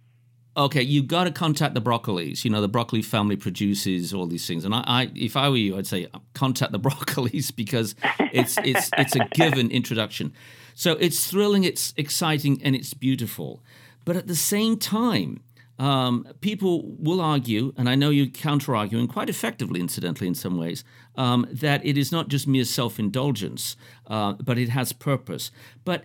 [0.56, 2.44] Okay, you got to contact the Broccolis.
[2.44, 5.56] You know, the Broccoli family produces all these things, and I, I, if I were
[5.56, 7.94] you, I'd say contact the Broccolis because
[8.32, 10.32] it's it's it's a given introduction.
[10.74, 13.60] So it's thrilling, it's exciting, and it's beautiful.
[14.04, 15.40] But at the same time,
[15.80, 20.34] um, people will argue, and I know you counter argue, and quite effectively, incidentally, in
[20.34, 20.84] some ways,
[21.16, 25.50] um, that it is not just mere self indulgence, uh, but it has purpose.
[25.86, 26.04] But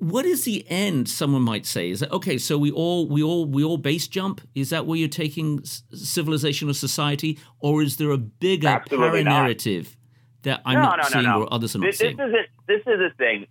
[0.00, 1.08] what is the end?
[1.08, 2.36] Someone might say is that okay?
[2.36, 4.40] So we all we all we all base jump.
[4.56, 9.22] Is that where you're taking s- civilization or society, or is there a bigger Absolutely
[9.22, 9.96] narrative
[10.42, 11.42] that I'm no, not no, seeing no.
[11.42, 12.16] or others are not this, seeing?
[12.16, 13.46] This is a, This is the thing.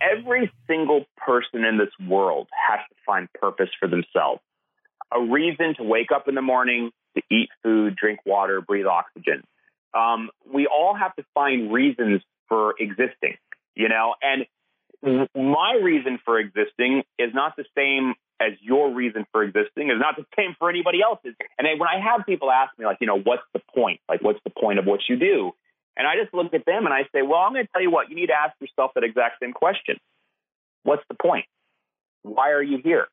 [0.00, 4.40] Every single person in this world has to find purpose for themselves.
[5.14, 9.42] A reason to wake up in the morning, to eat food, drink water, breathe oxygen.
[9.94, 13.36] Um, we all have to find reasons for existing,
[13.74, 14.46] you know, and
[15.34, 20.16] my reason for existing is not the same as your reason for existing is not
[20.16, 21.34] the same for anybody else's.
[21.58, 24.00] And when I have people ask me, like, you know, what's the point?
[24.08, 25.52] Like, what's the point of what you do?
[25.96, 27.90] And I just look at them and I say, well, I'm going to tell you
[27.90, 29.96] what, you need to ask yourself that exact same question.
[30.84, 31.44] What's the point?
[32.22, 33.06] Why are you here?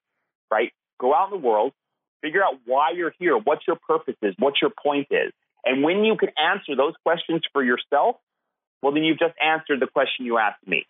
[0.50, 0.72] Right?
[1.00, 1.74] Go out in the world,
[2.22, 5.32] figure out why you're here, what your purpose is, what your point is.
[5.66, 8.18] And when you can answer those questions for yourself,
[8.82, 10.86] well, then you've just answered the question you asked me.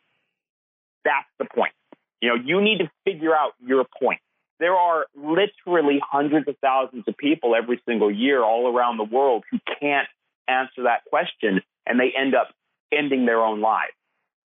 [1.03, 1.73] That's the point.
[2.21, 4.19] You know, you need to figure out your point.
[4.59, 9.43] There are literally hundreds of thousands of people every single year all around the world
[9.49, 10.07] who can't
[10.47, 12.49] answer that question and they end up
[12.91, 13.93] ending their own lives.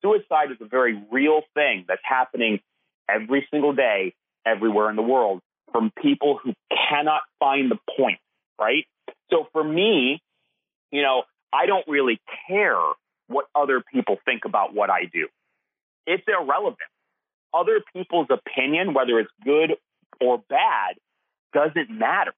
[0.03, 2.61] Suicide is a very real thing that's happening
[3.09, 4.15] every single day,
[4.47, 5.41] everywhere in the world,
[5.75, 8.21] from people who cannot find the point,
[8.61, 8.87] right?
[9.31, 10.23] So for me,
[10.93, 12.81] you know, I don't really care
[13.27, 15.27] what other people think about what I do.
[16.07, 16.79] It's irrelevant.
[17.53, 19.73] Other people's opinion, whether it's good
[20.21, 20.95] or bad,
[21.53, 22.33] doesn't matter,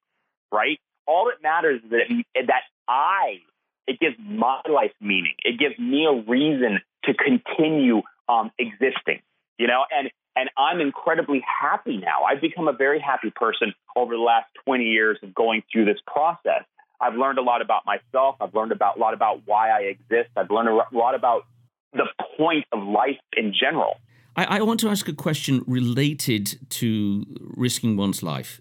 [0.51, 0.81] right?
[1.07, 3.40] All that matters is that, it, that I,
[3.87, 5.35] it gives my life meaning.
[5.44, 9.20] It gives me a reason to continue um, existing,
[9.59, 12.22] you know, and, and I'm incredibly happy now.
[12.31, 15.99] I've become a very happy person over the last 20 years of going through this
[16.07, 16.62] process.
[17.01, 18.37] I've learned a lot about myself.
[18.40, 20.31] I've learned about a lot about why I exist.
[20.37, 21.46] I've learned a lot about
[21.92, 23.94] the point of life in general.
[24.37, 28.61] I, I want to ask a question related to risking one's life.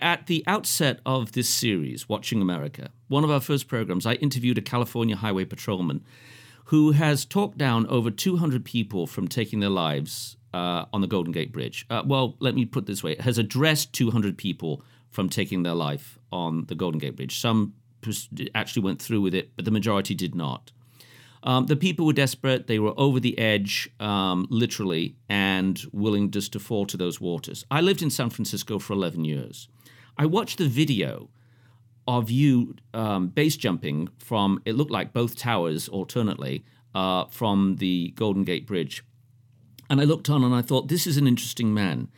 [0.00, 4.58] at the outset of this series, Watching America, one of our first programs, I interviewed
[4.58, 6.04] a California highway patrolman
[6.66, 11.32] who has talked down over 200 people from taking their lives uh, on the Golden
[11.32, 11.84] Gate Bridge.
[11.90, 15.74] Uh, well, let me put this way: it has addressed 200 people from taking their
[15.74, 17.38] life on the Golden Gate Bridge.
[17.38, 17.74] Some
[18.54, 20.72] actually went through with it, but the majority did not.
[21.42, 22.66] Um, the people were desperate.
[22.66, 27.64] They were over the edge, um, literally, and willing just to fall to those waters.
[27.70, 29.68] I lived in San Francisco for 11 years.
[30.16, 31.28] I watched the video
[32.08, 36.64] of you um, base jumping from, it looked like both towers alternately,
[36.94, 39.04] uh, from the Golden Gate Bridge.
[39.88, 42.08] And I looked on and I thought, this is an interesting man.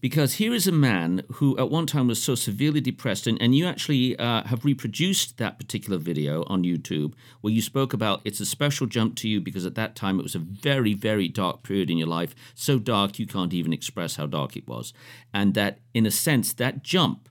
[0.00, 3.54] Because here is a man who at one time was so severely depressed, and, and
[3.54, 8.38] you actually uh, have reproduced that particular video on YouTube where you spoke about it's
[8.38, 11.62] a special jump to you because at that time it was a very, very dark
[11.62, 12.34] period in your life.
[12.54, 14.92] So dark you can't even express how dark it was.
[15.32, 17.30] And that, in a sense, that jump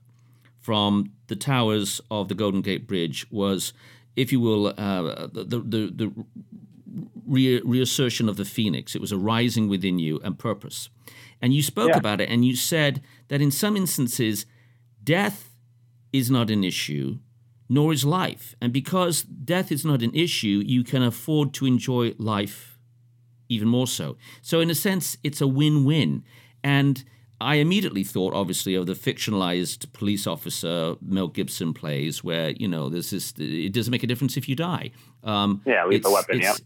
[0.58, 3.72] from the towers of the Golden Gate Bridge was,
[4.16, 6.24] if you will, uh, the, the, the,
[7.34, 8.94] re- reassertion of the phoenix.
[8.94, 10.88] It was a rising within you and purpose.
[11.42, 11.98] And you spoke Yeah.
[11.98, 14.46] about it and you said that in some instances,
[15.02, 15.50] death
[16.12, 17.18] is not an issue,
[17.68, 18.54] nor is life.
[18.60, 22.78] And because death is not an issue, you can afford to enjoy life
[23.48, 24.16] even more so.
[24.42, 26.22] So, in a sense, it's a win win.
[26.62, 27.04] And
[27.40, 32.88] I immediately thought, obviously, of the fictionalized police officer Mel Gibson plays, where, you know,
[32.88, 34.92] this is, it doesn't make a difference if you die.
[35.22, 36.60] Um, Yeah, Lethal Weapon, it's-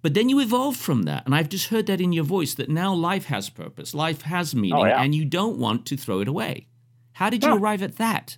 [0.00, 1.24] But then you evolved from that.
[1.26, 4.54] And I've just heard that in your voice that now life has purpose, life has
[4.54, 5.02] meaning, Oh, yeah.
[5.02, 6.66] and you don't want to throw it away.
[7.14, 7.58] How did you Yeah.
[7.58, 8.36] arrive at that?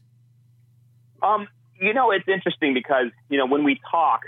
[1.22, 1.48] Um,
[1.80, 4.22] you know, it's interesting because you know when we talk,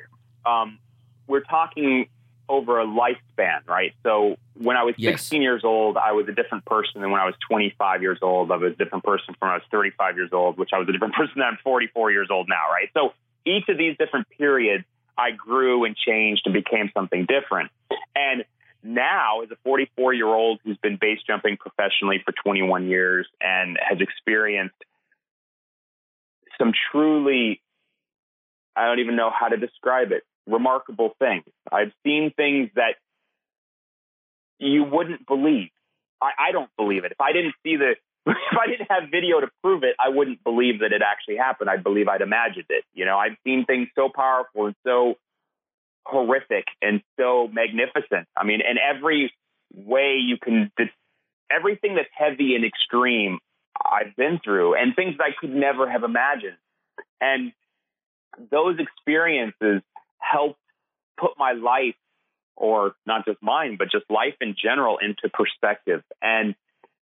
[0.44, 0.78] um,
[1.26, 2.06] we're talking
[2.48, 3.94] over a lifespan, right?
[4.02, 5.20] So when I was Yes.
[5.22, 8.50] 16 years old, I was a different person than when I was 25 years old.
[8.50, 10.88] I was a different person from when I was 35 years old, which I was
[10.88, 12.90] a different person than I'm 44 years old now, right?
[12.92, 13.14] So
[13.46, 14.84] each of these different periods,
[15.16, 17.70] I grew and changed and became something different.
[18.14, 18.44] And
[18.82, 23.78] now, as a 44 year old who's been base jumping professionally for 21 years and
[23.80, 24.74] has experienced
[26.58, 27.60] some truly,
[28.74, 31.44] I don't even know how to describe it, remarkable things.
[31.70, 32.94] I've seen things that
[34.58, 35.70] you wouldn't believe.
[36.20, 37.12] I, I don't believe it.
[37.12, 37.94] If I didn't see the,
[38.26, 41.68] if I didn't have video to prove it, I wouldn't believe that it actually happened.
[41.68, 42.84] I'd believe I'd imagined it.
[42.94, 45.14] You know, I've seen things so powerful and so
[46.04, 48.28] horrific and so magnificent.
[48.36, 49.32] I mean, in every
[49.74, 50.70] way you can,
[51.50, 53.38] everything that's heavy and extreme,
[53.84, 56.58] I've been through, and things that I could never have imagined.
[57.20, 57.52] And
[58.50, 59.82] those experiences
[60.18, 60.60] helped
[61.18, 61.96] put my life,
[62.56, 66.02] or not just mine, but just life in general, into perspective.
[66.20, 66.54] And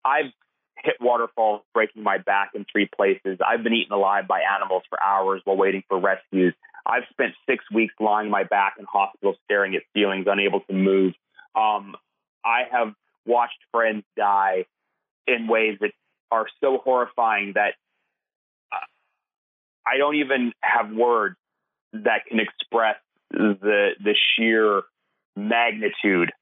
[0.04, 0.32] I've
[0.76, 3.38] hit waterfalls, breaking my back in three places.
[3.46, 6.54] I've been eaten alive by animals for hours while waiting for rescues.
[6.84, 11.14] I've spent six weeks lying my back in hospital, staring at ceilings, unable to move.
[11.54, 11.94] Um,
[12.44, 14.66] I have watched friends die
[15.26, 15.92] in ways that
[16.30, 17.74] are so horrifying that
[18.72, 18.84] uh,
[19.86, 21.36] I don't even have words
[21.92, 22.96] that can express
[23.30, 24.82] the the sheer
[25.36, 26.32] magnitude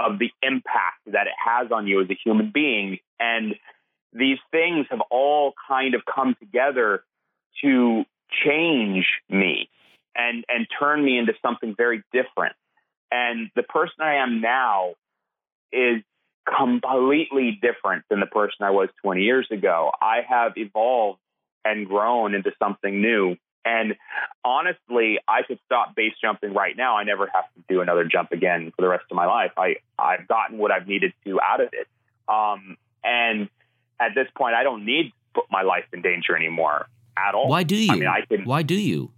[0.00, 2.98] of the impact that it has on you as a human being.
[3.18, 3.54] And
[4.12, 7.02] these things have all kind of come together
[7.62, 8.04] to
[8.44, 9.68] change me
[10.16, 12.54] and and turn me into something very different.
[13.10, 14.94] And the person I am now
[15.72, 16.02] is
[16.58, 19.90] completely different than the person I was 20 years ago.
[20.00, 21.20] I have evolved
[21.64, 23.36] and grown into something new.
[23.64, 23.94] And
[24.44, 26.96] honestly, I could stop base jumping right now.
[26.96, 29.52] I never have to do another jump again for the rest of my life.
[29.56, 31.86] I, I've gotten what I've needed to out of it.
[32.26, 33.48] Um, and
[34.00, 37.48] at this point, I don't need to put my life in danger anymore at all.
[37.48, 37.92] Why do you?
[37.92, 38.44] I mean, I can.
[38.44, 39.12] Why do you?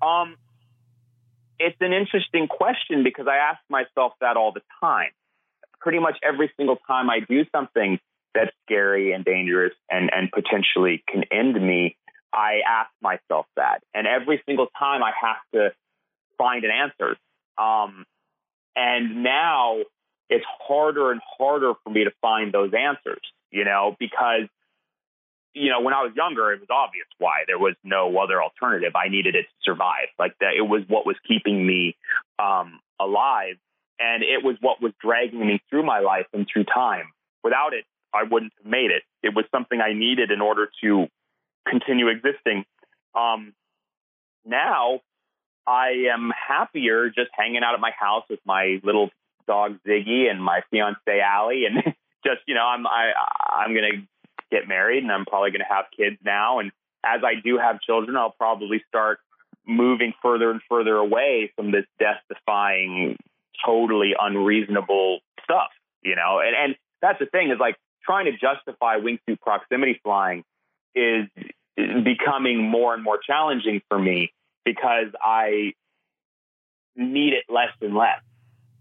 [0.00, 0.36] Um,
[1.58, 5.10] it's an interesting question because I ask myself that all the time.
[5.80, 8.00] Pretty much every single time I do something
[8.34, 11.96] that's scary and dangerous and, and potentially can end me,
[12.32, 13.82] I ask myself that.
[13.94, 15.72] And every single time I have to
[16.38, 17.16] find an answer.
[17.58, 18.04] Um,
[18.74, 19.78] and now
[20.30, 23.20] it's harder and harder for me to find those answers,
[23.50, 24.48] you know, because
[25.54, 28.92] you know, when I was younger, it was obvious why there was no other alternative.
[28.96, 30.08] I needed it to survive.
[30.18, 31.94] Like that, it was what was keeping me
[32.38, 33.56] um, alive,
[34.00, 37.12] and it was what was dragging me through my life and through time.
[37.44, 39.02] Without it, I wouldn't have made it.
[39.22, 41.06] It was something I needed in order to
[41.66, 42.64] continue existing.
[43.14, 43.54] Um,
[44.44, 45.00] now,
[45.66, 49.10] I am happier just hanging out at my house with my little
[49.46, 51.94] dog Ziggy and my fiance Allie, and
[52.24, 53.12] just you know, I'm I
[53.54, 54.06] I'm gonna
[54.50, 56.58] get married, and I'm probably to have kids now.
[56.58, 56.72] And
[57.04, 59.20] as I do have children, I'll probably start
[59.66, 63.16] moving further and further away from this death-defying,
[63.64, 65.70] totally unreasonable stuff.
[66.02, 70.42] You know, and and that's the thing is like trying to justify wingsuit proximity flying
[70.94, 71.26] is
[72.04, 74.32] becoming more and more challenging for me
[74.64, 75.72] because I
[76.96, 78.20] need it less and less.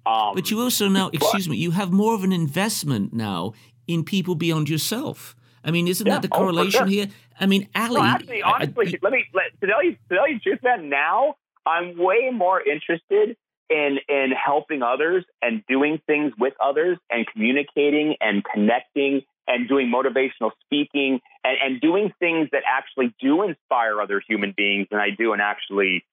[0.05, 3.53] Um, But you also now, excuse me, you have more of an investment now
[3.87, 5.35] in people beyond yourself.
[5.63, 6.87] I mean, isn't Yeah, that the oh, correlation sure.
[6.87, 7.07] here?
[7.39, 7.95] I mean, Ali.
[7.95, 10.41] No, actually, I- I- honestly, let me let, to tell you to tell you the
[10.41, 10.89] truth, man.
[10.89, 11.35] Now
[11.65, 13.37] I'm way more interested
[13.69, 19.91] in in helping others and doing things with others and communicating and connecting and doing
[19.91, 25.09] motivational speaking and, and doing things that actually do inspire other human beings than I
[25.09, 26.05] do in actually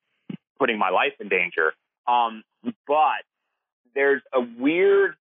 [0.58, 1.72] putting my life in danger.
[2.06, 2.42] Um,
[2.86, 3.22] but
[3.94, 5.14] there's a weird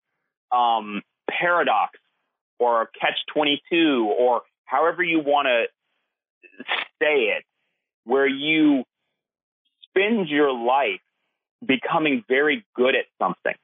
[0.51, 1.99] um, paradox
[2.59, 5.65] or catch 22 or however you want to
[7.01, 7.43] say it,
[8.05, 8.83] where you
[9.83, 11.01] spend your life
[11.65, 13.55] becoming very good at something,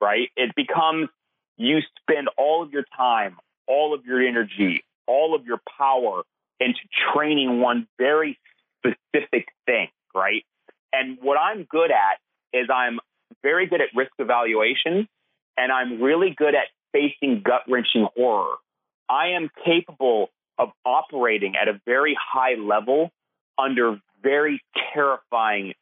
[0.00, 0.28] right?
[0.36, 1.08] It becomes
[1.56, 3.36] you spend all of your time,
[3.70, 6.22] all of your energy, all of your power
[6.58, 6.80] into
[7.14, 8.36] training one very
[8.78, 10.44] specific thing, right?
[10.92, 12.18] And what I'm good at
[12.52, 12.98] is I'm
[13.42, 15.06] very good at risk evaluation
[15.56, 18.56] and I'm really good at facing gut wrenching horror.
[19.08, 23.10] I am capable of operating at a very high level
[23.56, 24.60] under very
[24.92, 25.74] terrifying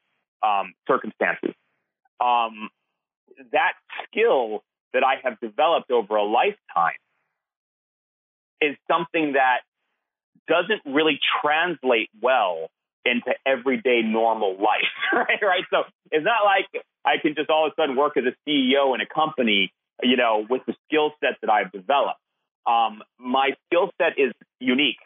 [0.43, 1.55] um, circumstances.
[2.20, 2.68] Um,
[3.53, 3.72] that
[4.05, 4.62] skill
[4.93, 6.99] that I have developed over a lifetime
[8.61, 9.59] is something that
[10.46, 12.68] doesn't really translate well
[13.04, 15.38] into everyday normal life, right?
[15.42, 15.64] Right.
[15.70, 18.94] So it's not like I can just all of a sudden work as a CEO
[18.94, 22.20] in a company, you know, with the skill set that I've developed.
[22.66, 24.98] Um, my skill set is unique.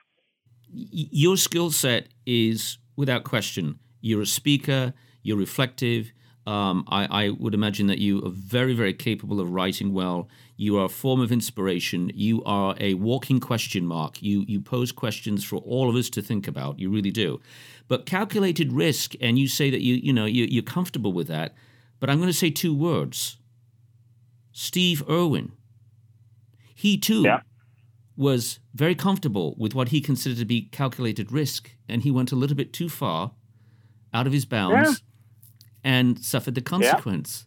[0.75, 3.79] your skill set is without question.
[4.01, 4.95] You're a speaker.
[5.23, 6.13] You're reflective.
[6.47, 10.29] Um, I, I would imagine that you are very, very capable of writing well.
[10.63, 12.13] You are a form of inspiration.
[12.15, 14.23] You are a walking question mark.
[14.23, 16.79] You you pose questions for all of us to think about.
[16.79, 17.41] You really do.
[17.89, 21.55] But calculated risk, and you say that you you know you, you're comfortable with that.
[21.99, 23.39] But I'm going to say two words.
[24.53, 25.51] Steve Irwin.
[26.75, 27.41] He too Yeah.
[28.17, 32.37] was very comfortable with what he considered to be calculated risk, and he went a
[32.37, 33.33] little bit too far
[34.15, 35.03] out of his bounds
[35.83, 37.47] and suffered the consequence.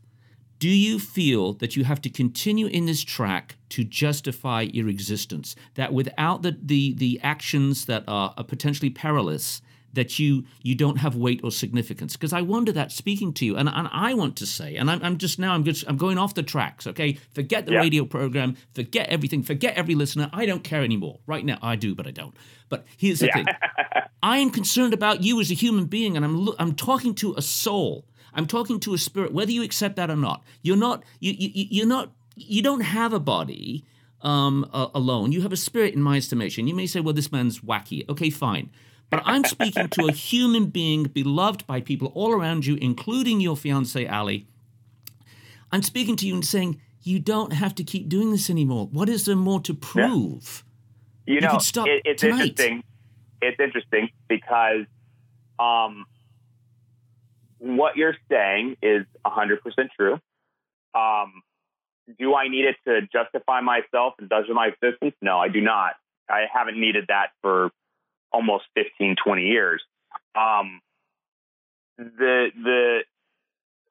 [0.66, 5.56] Do you feel that you have to continue in this track to justify your existence?
[5.76, 9.62] That without the, the, the actions that are, are potentially perilous,
[9.94, 12.14] that you you don't have weight or significance?
[12.14, 15.04] Because I wonder that speaking to you, and, and I want to say, and I'm,
[15.04, 16.88] I'm just now I'm just I'm going off the tracks.
[16.88, 17.82] Okay, forget the Yeah.
[17.82, 20.32] radio program, forget everything, forget every listener.
[20.34, 21.20] I don't care anymore.
[21.28, 22.34] Right now, I do, but I don't.
[22.70, 23.46] But here's the thing:
[24.24, 27.44] I am concerned about you as a human being, and I'm I'm talking to a
[27.44, 28.08] soul.
[28.36, 30.44] I'm talking to a spirit, whether you accept that or not.
[30.62, 33.86] You're not you, you you- you're not you don't have a body
[34.22, 35.32] um, a- alone.
[35.32, 36.68] You have a spirit, in my estimation.
[36.68, 38.70] You may say, "Well, this man's wacky." Okay, fine.
[39.10, 43.56] But I'm speaking to a human being beloved by people all around you, including your
[43.56, 44.48] fiance Ali.
[45.72, 48.88] I'm speaking to you and saying, you don't have to keep doing this anymore.
[48.92, 50.64] What is there more to prove?
[51.28, 52.50] You know, could stop it, it's tonight.
[52.50, 52.84] interesting.
[53.42, 54.86] It's interesting because
[55.60, 56.06] um,
[57.60, 59.60] what you're saying is 100%
[59.96, 60.20] true.
[60.94, 61.42] Um,
[62.20, 65.16] do I need it to justify myself and justify my existence?
[65.22, 65.94] No, I do not.
[66.30, 67.72] I haven't needed that for
[68.32, 69.82] almost 15, 20 years.
[70.36, 70.82] Um,
[71.98, 73.00] the the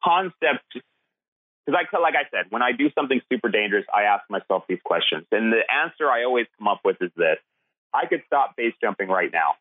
[0.05, 0.65] concept,
[1.67, 4.81] because I like I said, when I do something super dangerous, I ask myself these
[4.85, 7.39] questions, and the answer I always come up with is this:
[7.93, 9.55] I could stop base jumping right now.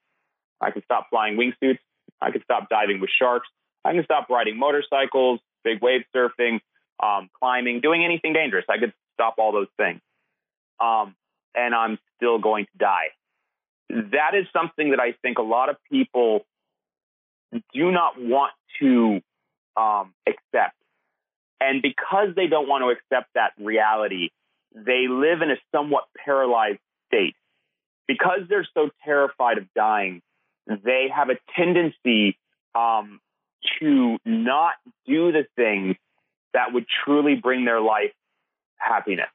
[0.60, 1.80] I could stop flying wingsuits.
[2.22, 3.48] I could stop diving with sharks.
[3.86, 6.60] I can stop riding motorcycles, big wave surfing,
[7.02, 8.66] um, climbing, doing anything dangerous.
[8.70, 10.02] I could stop all those things.
[10.80, 11.16] Um,
[11.56, 13.08] and I'm still going to die.
[13.90, 16.46] That is something that I think a lot of people
[17.74, 19.22] do not want to
[19.78, 20.76] um, accept.
[21.60, 24.30] And because they don't want to accept that reality,
[24.74, 27.36] they live in a somewhat paralyzed state.
[28.08, 30.22] Because they're so terrified of dying,
[30.68, 32.38] they have a tendency
[32.76, 33.20] um,
[33.80, 34.74] to not
[35.06, 35.96] do the things
[36.54, 38.12] that would truly bring their life
[38.78, 39.30] happiness.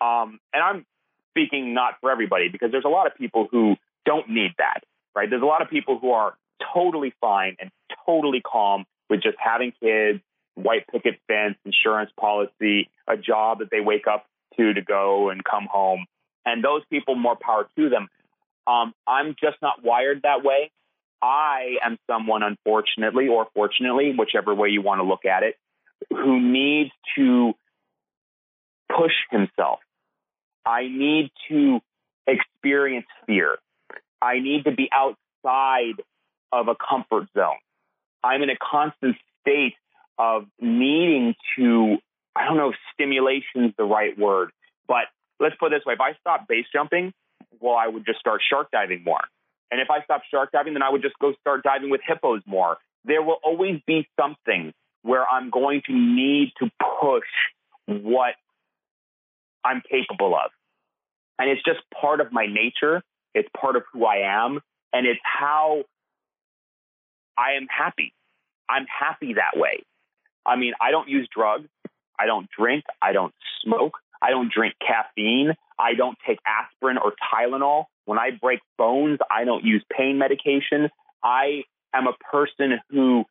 [0.00, 0.86] Um, and I'm
[1.30, 4.80] speaking not for everybody because there's a lot of people who don't need that,
[5.14, 5.28] right?
[5.30, 6.34] There's a lot of people who are
[6.74, 7.70] totally fine and
[8.06, 10.20] totally calm with just having kids,
[10.54, 14.26] white picket fence, insurance policy, a job that they wake up
[14.56, 16.06] to to go and come home.
[16.44, 18.08] and those people more power to them.
[18.66, 20.70] Um, I'm just not wired that way.
[21.22, 25.56] I am someone, unfortunately or fortunately, whichever way you want to look at it,
[26.10, 27.54] who needs to
[28.88, 29.78] push himself.
[30.66, 31.80] I need to
[32.26, 33.58] experience fear.
[34.20, 36.02] I need to be outside
[36.52, 37.58] of a comfort zone.
[38.22, 39.74] I'm in a constant state
[40.18, 41.96] of needing to,
[42.36, 44.50] I don't know if stimulation is the right word,
[44.86, 45.06] but
[45.40, 45.94] let's put it this way.
[45.94, 47.12] If I stopped base jumping,
[47.60, 49.20] well, I would just start shark diving more.
[49.72, 52.42] And if I stopped shark diving, then I would just go start diving with hippos
[52.44, 52.76] more.
[53.06, 56.70] There will always be something where I'm going to need to
[57.00, 57.24] push
[57.86, 58.34] what
[59.64, 60.50] I'm capable of.
[61.38, 63.02] And it's just part of my nature.
[63.34, 64.60] It's part of who I am.
[64.92, 65.84] And it's how
[67.38, 68.12] I am happy.
[68.68, 69.82] I'm happy that way.
[70.44, 71.68] I mean, I don't use drugs.
[72.18, 72.84] I don't drink.
[73.00, 73.94] I don't smoke.
[74.20, 75.54] I don't drink caffeine.
[75.78, 77.86] I don't take aspirin or Tylenol.
[78.04, 80.90] When I break bones, I don't use pain medication.
[81.22, 81.62] I
[81.94, 83.24] am a person who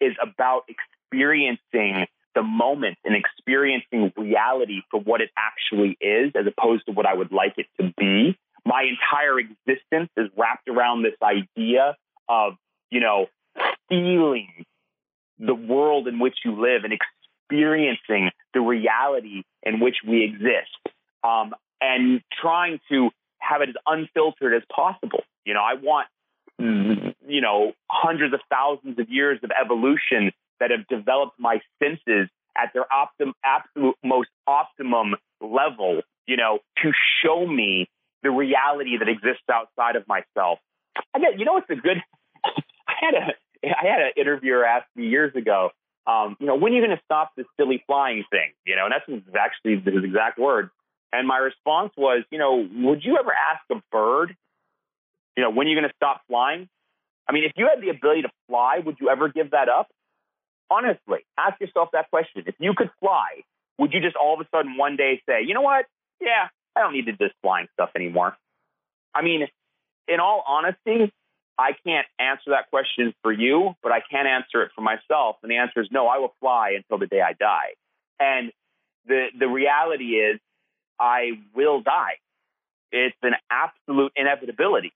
[0.00, 6.86] is about experiencing the moment and experiencing reality for what it actually is as opposed
[6.86, 8.38] to what I would like it to be.
[8.64, 11.96] My entire existence is wrapped around this idea
[12.28, 12.54] of,
[12.90, 13.26] you know,
[13.88, 14.66] feeling
[15.38, 21.54] the world in which you live and experiencing the reality in which we exist um,
[21.80, 25.22] and trying to have it as unfiltered as possible.
[25.44, 26.08] You know, I want,
[26.58, 32.72] you know, hundreds of thousands of years of evolution that have developed my senses at
[32.74, 37.88] their optim- absolute most optimum level, you know, to show me
[38.22, 40.58] the reality that exists outside of myself.
[41.14, 41.98] I get, you know, it's a good.
[42.44, 43.34] I had a
[43.64, 45.70] I had an interviewer ask me years ago,
[46.06, 48.52] um, you know, when are you going to stop this silly flying thing?
[48.64, 50.70] You know, and that's actually his exact words.
[51.12, 54.36] And my response was, you know, would you ever ask a bird,
[55.36, 56.68] you know, when are you going to stop flying?
[57.28, 59.88] I mean, if you had the ability to fly, would you ever give that up?
[60.70, 62.44] Honestly, ask yourself that question.
[62.46, 63.42] If you could fly,
[63.78, 65.86] would you just all of a sudden one day say, you know what?
[66.20, 68.36] Yeah, I don't need to do this flying stuff anymore.
[69.14, 69.46] I mean,
[70.08, 71.12] in all honesty,
[71.58, 75.36] I can't answer that question for you, but I can answer it for myself.
[75.42, 77.74] And the answer is no, I will fly until the day I die.
[78.20, 78.52] And
[79.06, 80.40] the the reality is
[81.00, 82.18] I will die.
[82.90, 84.92] It's an absolute inevitability.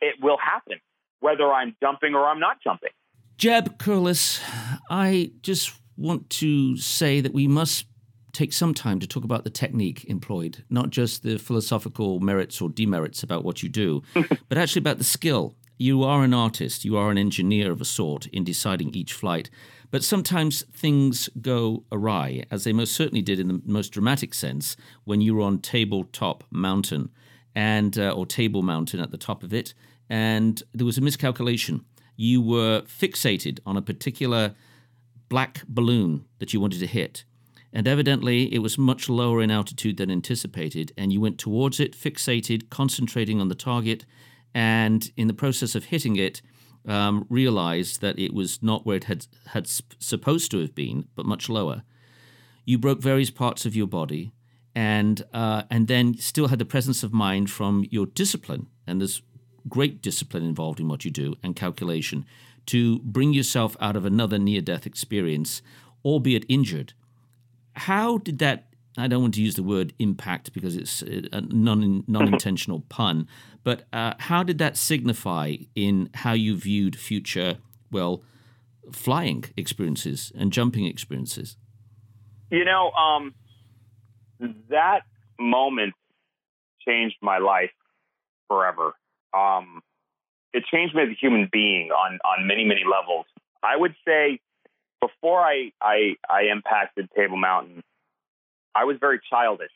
[0.00, 0.78] It will happen,
[1.20, 2.90] whether I'm jumping or I'm not jumping.
[3.36, 4.40] Jeb Corliss,
[4.88, 7.86] I just want to say that we must
[8.32, 12.68] take some time to talk about the technique employed, not just the philosophical merits or
[12.68, 14.02] demerits about what you do,
[14.48, 15.54] but actually about the skill.
[15.78, 19.50] You are an artist, you are an engineer of a sort in deciding each flight,
[19.90, 24.76] but sometimes things go awry, as they most certainly did in the most dramatic sense
[25.04, 27.10] when you were on Tabletop Mountain
[27.54, 29.74] and uh, or Table Mountain at the top of it,
[30.08, 31.84] and there was a miscalculation.
[32.16, 34.54] You were fixated on a particular
[35.28, 37.24] black balloon that you wanted to hit.
[37.72, 41.94] And evidently, it was much lower in altitude than anticipated, and you went towards it,
[41.94, 44.06] fixated, concentrating on the target,
[44.54, 46.40] and in the process of hitting it,
[46.86, 51.08] um, realized that it was not where it had, had sp- supposed to have been,
[51.14, 51.82] but much lower.
[52.64, 54.32] You broke various parts of your body,
[54.74, 59.22] and uh, and then still had the presence of mind from your discipline, and there's
[59.68, 62.24] great discipline involved in what you do and calculation
[62.66, 65.62] to bring yourself out of another near-death experience,
[66.04, 66.92] albeit injured.
[67.74, 68.65] How did that?
[68.98, 73.28] I don't want to use the word impact because it's a non non-intentional pun,
[73.64, 77.58] but uh, how did that signify in how you viewed future,
[77.90, 78.22] well,
[78.92, 81.56] flying experiences and jumping experiences?
[82.50, 83.34] You know, um,
[84.70, 85.00] that
[85.38, 85.94] moment
[86.86, 87.72] changed my life
[88.48, 88.92] forever.
[89.36, 89.82] Um,
[90.52, 93.26] it changed me as a human being on on many many levels.
[93.62, 94.40] I would say
[95.00, 97.82] before I I, I impacted Table Mountain,
[98.76, 99.72] I was very childish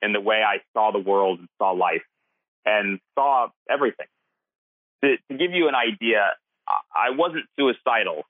[0.00, 2.02] in the way I saw the world and saw life
[2.64, 4.06] and saw everything.
[5.04, 6.34] To, to give you an idea,
[6.68, 8.22] I wasn't suicidal.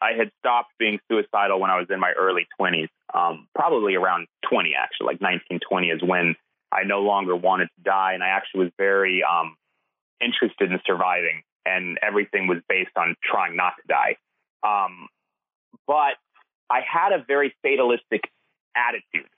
[0.00, 4.26] I had stopped being suicidal when I was in my early 20s, um, probably around
[4.50, 6.36] 20, actually, like 1920 is when
[6.70, 8.12] I no longer wanted to die.
[8.12, 9.56] And I actually was very um,
[10.20, 14.16] interested in surviving, and everything was based on trying not to die.
[14.62, 15.08] Um,
[15.86, 16.14] but
[16.68, 18.22] I had a very fatalistic
[18.76, 19.30] attitude.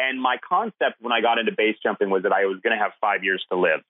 [0.00, 2.82] And my concept when I got into base jumping was that I was going to
[2.82, 3.80] have five years to live.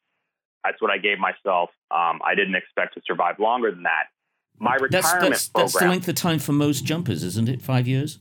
[0.65, 1.71] That's what I gave myself.
[1.91, 4.09] Um, I didn't expect to survive longer than that.
[4.59, 5.65] My retirement That's, that's, program.
[5.65, 7.63] that's the length of time for most jumpers, isn't it?
[7.63, 8.19] Five years?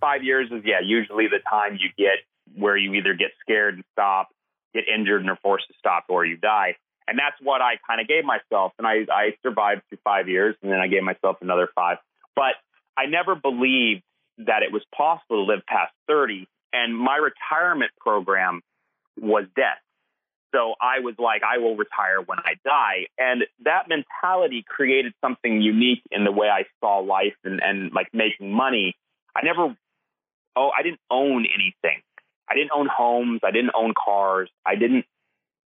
[0.00, 2.18] five years is yeah usually the time you get
[2.60, 4.30] where you either get scared and stop
[4.74, 6.76] get injured and are forced to stop or you die.
[7.06, 8.72] And that's what I kind of gave myself.
[8.78, 11.98] And I, I survived through five years and then I gave myself another five.
[12.34, 12.54] But
[12.96, 14.02] I never believed
[14.38, 16.48] that it was possible to live past 30.
[16.72, 18.62] And my retirement program
[19.20, 19.78] was death.
[20.54, 23.06] So I was like, I will retire when I die.
[23.18, 28.08] And that mentality created something unique in the way I saw life and, and like
[28.12, 28.94] making money.
[29.34, 29.74] I never,
[30.56, 32.02] oh, I didn't own anything.
[32.48, 33.40] I didn't own homes.
[33.42, 34.50] I didn't own cars.
[34.66, 35.06] I didn't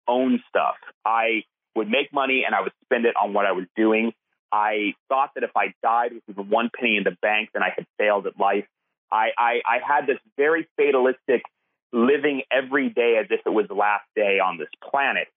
[0.07, 0.75] own stuff.
[1.05, 1.43] I
[1.75, 4.11] would make money and I would spend it on what I was doing.
[4.51, 7.85] I thought that if I died with one penny in the bank, then I had
[7.97, 8.65] failed at life.
[9.16, 11.43] I, I, I had this very fatalistic
[11.93, 15.28] living every day as if it was the last day on this planet.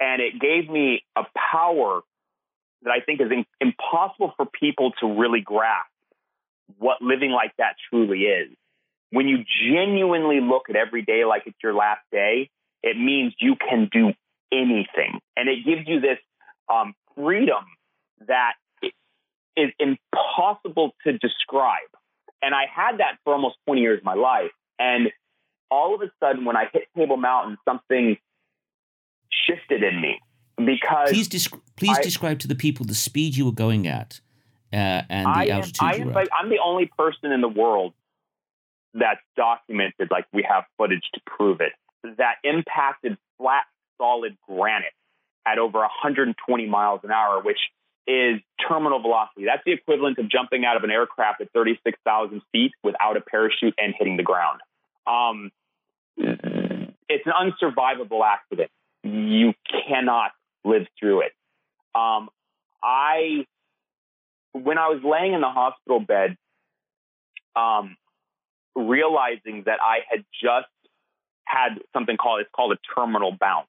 [0.00, 1.22] And it gave me a
[1.52, 2.00] power
[2.82, 5.88] that I think is in, impossible for people to really grasp
[6.78, 8.48] what living like that truly is.
[9.10, 12.50] When you genuinely look at every day like it's your last day,
[12.82, 14.12] it means you can do
[14.52, 15.20] anything.
[15.36, 16.18] And it gives you this
[16.72, 17.64] um, freedom
[18.26, 18.54] that
[19.56, 21.88] is impossible to describe.
[22.42, 24.50] And I had that for almost 20 years of my life.
[24.78, 25.10] And
[25.70, 28.16] all of a sudden, when I hit Table Mountain, something
[29.30, 30.20] shifted in me
[30.56, 31.10] because.
[31.10, 34.20] Please, desc- please I- describe to the people the speed you were going at
[34.72, 36.28] uh, and the I am, altitude I am, like.
[36.38, 37.94] I'm the only person in the world
[38.94, 41.72] that's documented, like we have footage to prove it,
[42.16, 43.64] that impacted flat,
[43.98, 44.92] solid granite
[45.46, 47.58] at over 120 miles an hour, which
[48.06, 49.44] is terminal velocity.
[49.46, 53.74] That's the equivalent of jumping out of an aircraft at 36,000 feet without a parachute
[53.78, 54.60] and hitting the ground.
[55.06, 55.50] Um,
[56.16, 58.70] it's an unsurvivable accident.
[59.02, 59.54] You
[59.88, 60.32] cannot
[60.64, 61.32] live through it.
[61.94, 62.28] Um,
[62.82, 63.46] I,
[64.52, 66.36] when I was laying in the hospital bed,
[67.54, 67.96] um,
[68.74, 70.68] realizing that I had just
[71.44, 73.68] had something called it's called a terminal bounce.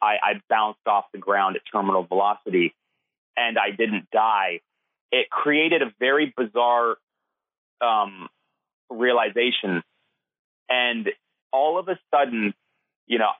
[0.00, 2.74] I, I bounced off the ground at terminal velocity,
[3.36, 4.60] and I didn't die.
[5.10, 6.96] It created a very bizarre
[7.80, 8.28] um,
[8.90, 9.82] realization,
[10.68, 11.08] and
[11.52, 12.54] all of a sudden,
[13.06, 13.30] you know,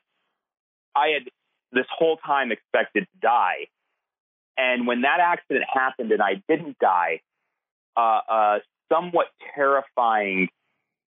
[0.94, 1.28] I had
[1.72, 3.68] this whole time expected to die,
[4.56, 7.20] and when that accident happened and I didn't die,
[7.96, 8.58] uh, a
[8.92, 10.48] somewhat terrifying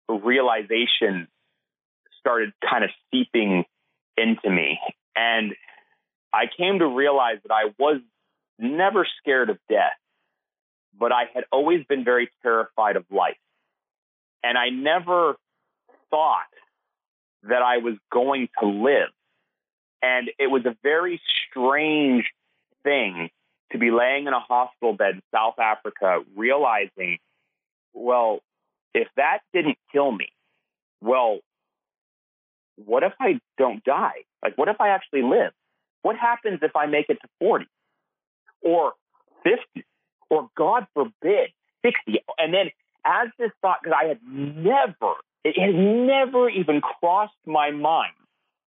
[0.09, 1.29] realization
[2.19, 3.65] started kind of seeping
[4.17, 4.79] into me.
[5.15, 5.55] And
[6.33, 8.01] I came to realize that I was
[8.59, 9.99] never scared of death,
[10.99, 13.37] but I had always been very terrified of life.
[14.43, 15.37] And I never
[16.11, 16.47] thought
[17.45, 19.11] that I was going to live.
[20.03, 22.25] And it was a very strange
[22.85, 23.31] thing
[23.73, 27.19] to be laying in a hospital bed in South Africa, realizing,
[27.93, 28.41] well,
[28.95, 30.29] if that didn't kill me,
[31.01, 31.39] well,
[32.77, 34.25] what if I don't die?
[34.43, 35.53] Like, what if I actually live?
[36.03, 37.67] What happens if I make it to 40
[38.63, 38.93] or
[39.45, 39.85] 50
[40.31, 41.51] or God forbid
[41.85, 42.21] 60?
[42.39, 42.71] And then
[43.05, 48.13] as this thought, because I had never, it had never even crossed my mind,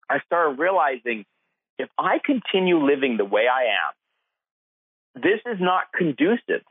[0.09, 1.25] I started realizing
[1.79, 6.63] if I continue living the way I am, this is not conducive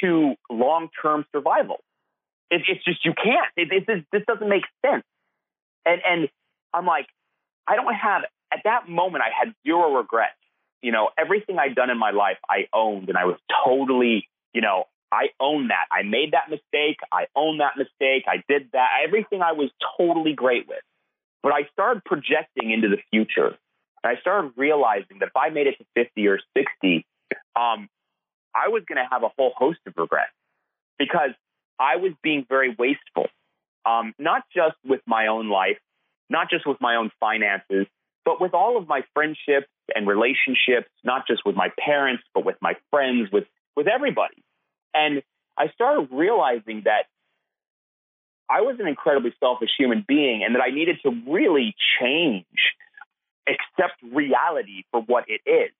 [0.00, 1.78] to long term survival.
[2.50, 3.46] It, it's just, you can't.
[3.56, 5.04] It, it, this, this doesn't make sense.
[5.84, 6.28] And, and
[6.72, 7.06] I'm like,
[7.66, 8.22] I don't have,
[8.52, 10.34] at that moment, I had zero regrets.
[10.82, 14.60] You know, everything I'd done in my life, I owned, and I was totally, you
[14.60, 15.86] know, I own that.
[15.90, 16.98] I made that mistake.
[17.10, 18.24] I own that mistake.
[18.28, 18.88] I did that.
[19.04, 20.82] Everything I was totally great with.
[21.42, 23.56] But I started projecting into the future.
[24.04, 27.06] And I started realizing that if I made it to 50 or 60,
[27.56, 27.88] um,
[28.54, 30.32] I was going to have a whole host of regrets
[30.98, 31.30] because
[31.78, 33.26] I was being very wasteful,
[33.86, 35.78] um, not just with my own life,
[36.28, 37.86] not just with my own finances,
[38.24, 42.56] but with all of my friendships and relationships, not just with my parents, but with
[42.60, 43.44] my friends, with,
[43.76, 44.42] with everybody.
[44.94, 45.22] And
[45.56, 47.04] I started realizing that
[48.50, 52.46] I was an incredibly selfish human being and that I needed to really change,
[53.46, 55.70] accept reality for what it is.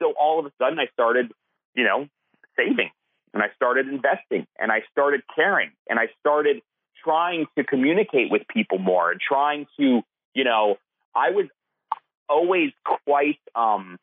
[0.00, 1.32] So all of a sudden I started,
[1.74, 2.06] you know,
[2.56, 2.90] saving
[3.34, 6.62] and I started investing and I started caring and I started
[7.02, 10.02] trying to communicate with people more and trying to,
[10.34, 10.76] you know,
[11.14, 11.46] I was
[12.28, 13.98] always quite um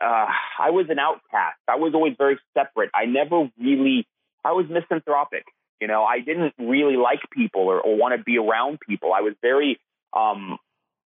[0.00, 0.26] uh
[0.58, 1.58] I was an outcast.
[1.68, 2.90] I was always very separate.
[2.94, 4.06] I never really
[4.44, 5.44] I was misanthropic.
[5.80, 9.12] You know, I didn't really like people or, or want to be around people.
[9.12, 9.78] I was very
[10.12, 10.58] um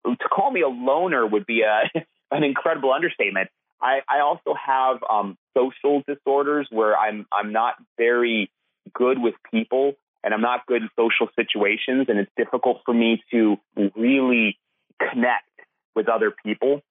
[0.05, 1.89] to call me a loner would be a
[2.31, 3.49] an incredible understatement.
[3.81, 8.49] I, I also have um, social disorders where I'm I'm not very
[8.93, 9.93] good with people
[10.23, 13.57] and I'm not good in social situations, and it's difficult for me to
[13.95, 14.57] really
[14.97, 15.49] connect
[15.95, 16.81] with other people.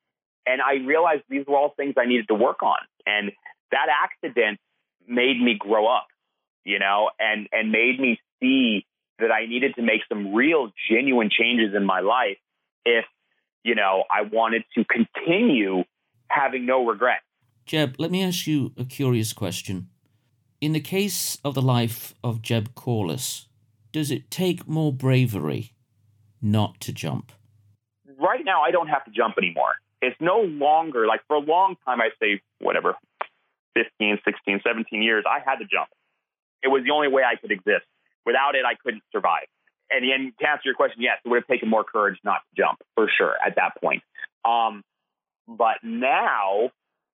[0.46, 2.78] And I realized these were all things I needed to work on.
[3.06, 3.32] And
[3.70, 4.58] that accident
[5.06, 6.06] made me grow up,
[6.64, 8.86] you know, and, and made me see
[9.18, 12.38] that I needed to make some real genuine changes in my life
[12.84, 13.04] if,
[13.62, 15.84] you know, I wanted to continue
[16.28, 17.24] having no regrets.
[17.66, 19.88] Jeb, let me ask you a curious question.
[20.60, 23.46] In the case of the life of Jeb Corliss,
[23.92, 25.74] does it take more bravery
[26.40, 27.32] not to jump?
[28.22, 29.74] Right now, I don't have to jump anymore.
[30.00, 32.94] It's no longer like for a long time, I say, whatever,
[33.74, 35.88] 15, 16, 17 years, I had to jump.
[36.62, 37.84] It was the only way I could exist.
[38.24, 39.46] Without it, I couldn't survive.
[39.90, 42.62] And, and to answer your question, yes, it would have taken more courage not to
[42.62, 44.02] jump for sure at that point.
[44.44, 44.82] Um,
[45.48, 46.70] but now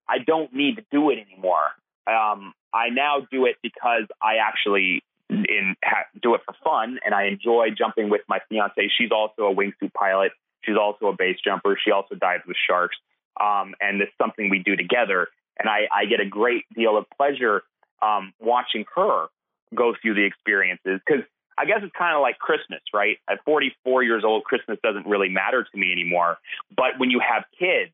[0.09, 1.73] I don't need to do it anymore.
[2.07, 7.15] Um, I now do it because I actually in ha- do it for fun, and
[7.15, 8.91] I enjoy jumping with my fiance.
[8.97, 10.33] She's also a wingsuit pilot.
[10.69, 11.79] She's also a base jumper.
[11.83, 12.97] She also dives with sharks,
[13.41, 15.29] um, and it's something we do together.
[15.59, 17.63] And I, I get a great deal of pleasure
[18.03, 19.27] um, watching her
[19.75, 21.25] go through the experiences because
[21.59, 23.19] I guess it's kind of like Christmas, right?
[23.29, 26.37] At 44 years old, Christmas doesn't really matter to me anymore.
[26.75, 27.93] But when you have kids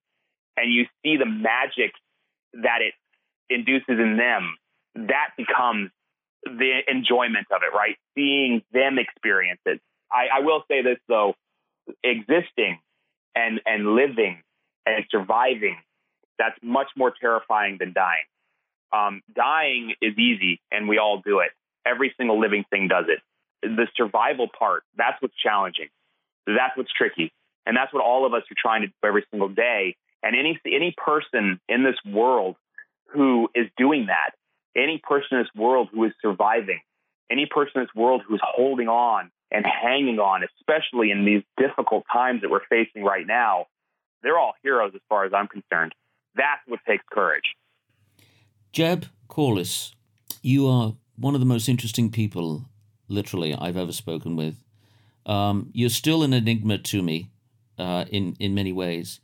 [0.56, 1.92] and you see the magic
[2.52, 2.92] that it
[3.48, 4.56] induces in them,
[4.94, 5.90] that becomes
[6.44, 7.96] the enjoyment of it, right?
[8.14, 9.80] Seeing them experience it.
[10.12, 11.34] I, I will say this though,
[12.02, 12.78] existing
[13.34, 14.42] and and living
[14.86, 15.76] and surviving,
[16.38, 18.24] that's much more terrifying than dying.
[18.92, 21.50] Um, dying is easy, and we all do it.
[21.86, 23.20] Every single living thing does it.
[23.62, 25.88] The survival part, that's what's challenging.
[26.46, 27.32] That's what's tricky.
[27.66, 29.96] And that's what all of us are trying to do every single day.
[30.22, 32.56] And any any person in this world
[33.08, 34.30] who is doing that,
[34.76, 36.80] any person in this world who is surviving,
[37.30, 42.04] any person in this world who's holding on and hanging on, especially in these difficult
[42.12, 43.66] times that we're facing right now,
[44.22, 45.94] they're all heroes as far as I'm concerned.
[46.34, 47.54] That's what takes courage.
[48.72, 49.94] Jeb Corliss,
[50.42, 52.64] you are one of the most interesting people,
[53.08, 54.56] literally, I've ever spoken with.
[55.26, 57.30] Um, you're still an enigma to me
[57.78, 59.20] uh, in, in many ways.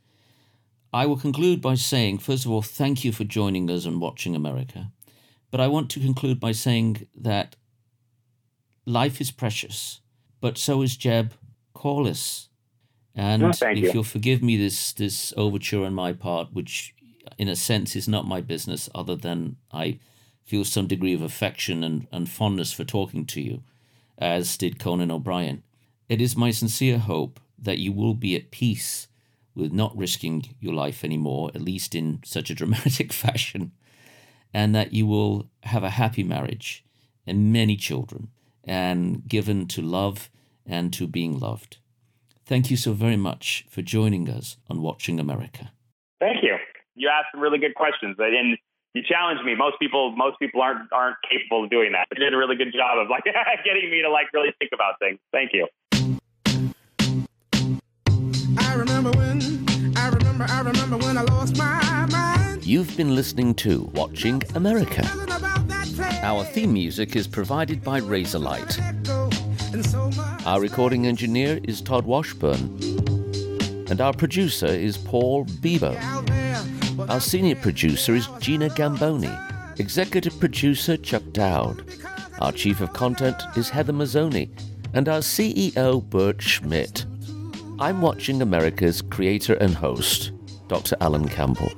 [0.93, 4.35] I will conclude by saying, first of all, thank you for joining us and watching
[4.35, 4.91] America.
[5.51, 7.55] But I want to conclude by saying that
[8.85, 10.01] life is precious,
[10.41, 11.33] but so is Jeb
[11.73, 12.49] Corliss.
[13.15, 13.91] And Oh, if you.
[13.93, 16.93] you'll forgive me this this overture on my part, which
[17.37, 19.99] in a sense is not my business, other than I
[20.43, 23.63] feel some degree of affection and, and fondness for talking to you,
[24.17, 25.63] as did Conan O'Brien.
[26.09, 29.07] It is my sincere hope that you will be at peace
[29.55, 33.71] with not risking your life anymore, at least in such a dramatic fashion,
[34.53, 36.83] and that you will have a happy marriage
[37.27, 38.29] and many children,
[38.63, 40.29] and given to love
[40.65, 41.77] and to being loved.
[42.45, 45.71] Thank you so very much for joining us on Watching America.
[46.19, 46.57] Thank you.
[46.95, 48.57] You asked some really good questions, and
[48.93, 49.55] you challenged me.
[49.55, 52.07] Most people, most people aren't aren't capable of doing that.
[52.13, 53.23] You did a really good job of like
[53.65, 55.19] getting me to like really think about things.
[55.31, 55.67] Thank you.
[58.59, 62.65] I remember when, I remember, I remember when I lost my mind.
[62.65, 65.03] You've been listening to Watching America.
[66.23, 68.77] Our theme music is provided by Razorlight.
[70.45, 72.77] Our recording engineer is Todd Washburn.
[73.89, 75.47] And our producer is Paul.
[75.61, 79.35] But Our senior producer is Gina Gamboni.
[79.79, 81.83] Executive producer Chuck Dowd.
[82.39, 84.49] Our chief of content is Heather Mazzoni.
[84.93, 87.05] And our CEO Bert Schmidt.
[87.79, 90.31] I'm watching America's creator and host,
[90.67, 90.95] Dr.
[91.01, 91.71] Alan Campbell.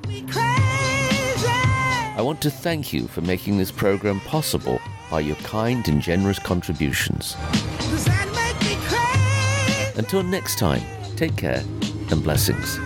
[2.14, 2.20] Crazy.
[2.20, 6.40] I want to thank you for making this program possible by your kind and generous
[6.40, 7.36] contributions.
[7.80, 10.00] Does that make me crazy?
[10.00, 10.82] Until next time,
[11.16, 11.64] take care
[12.12, 12.80] and blessings.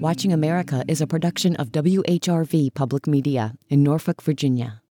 [0.00, 4.80] Watching America is a production of WHRV Public Media in Norfolk, Virginia.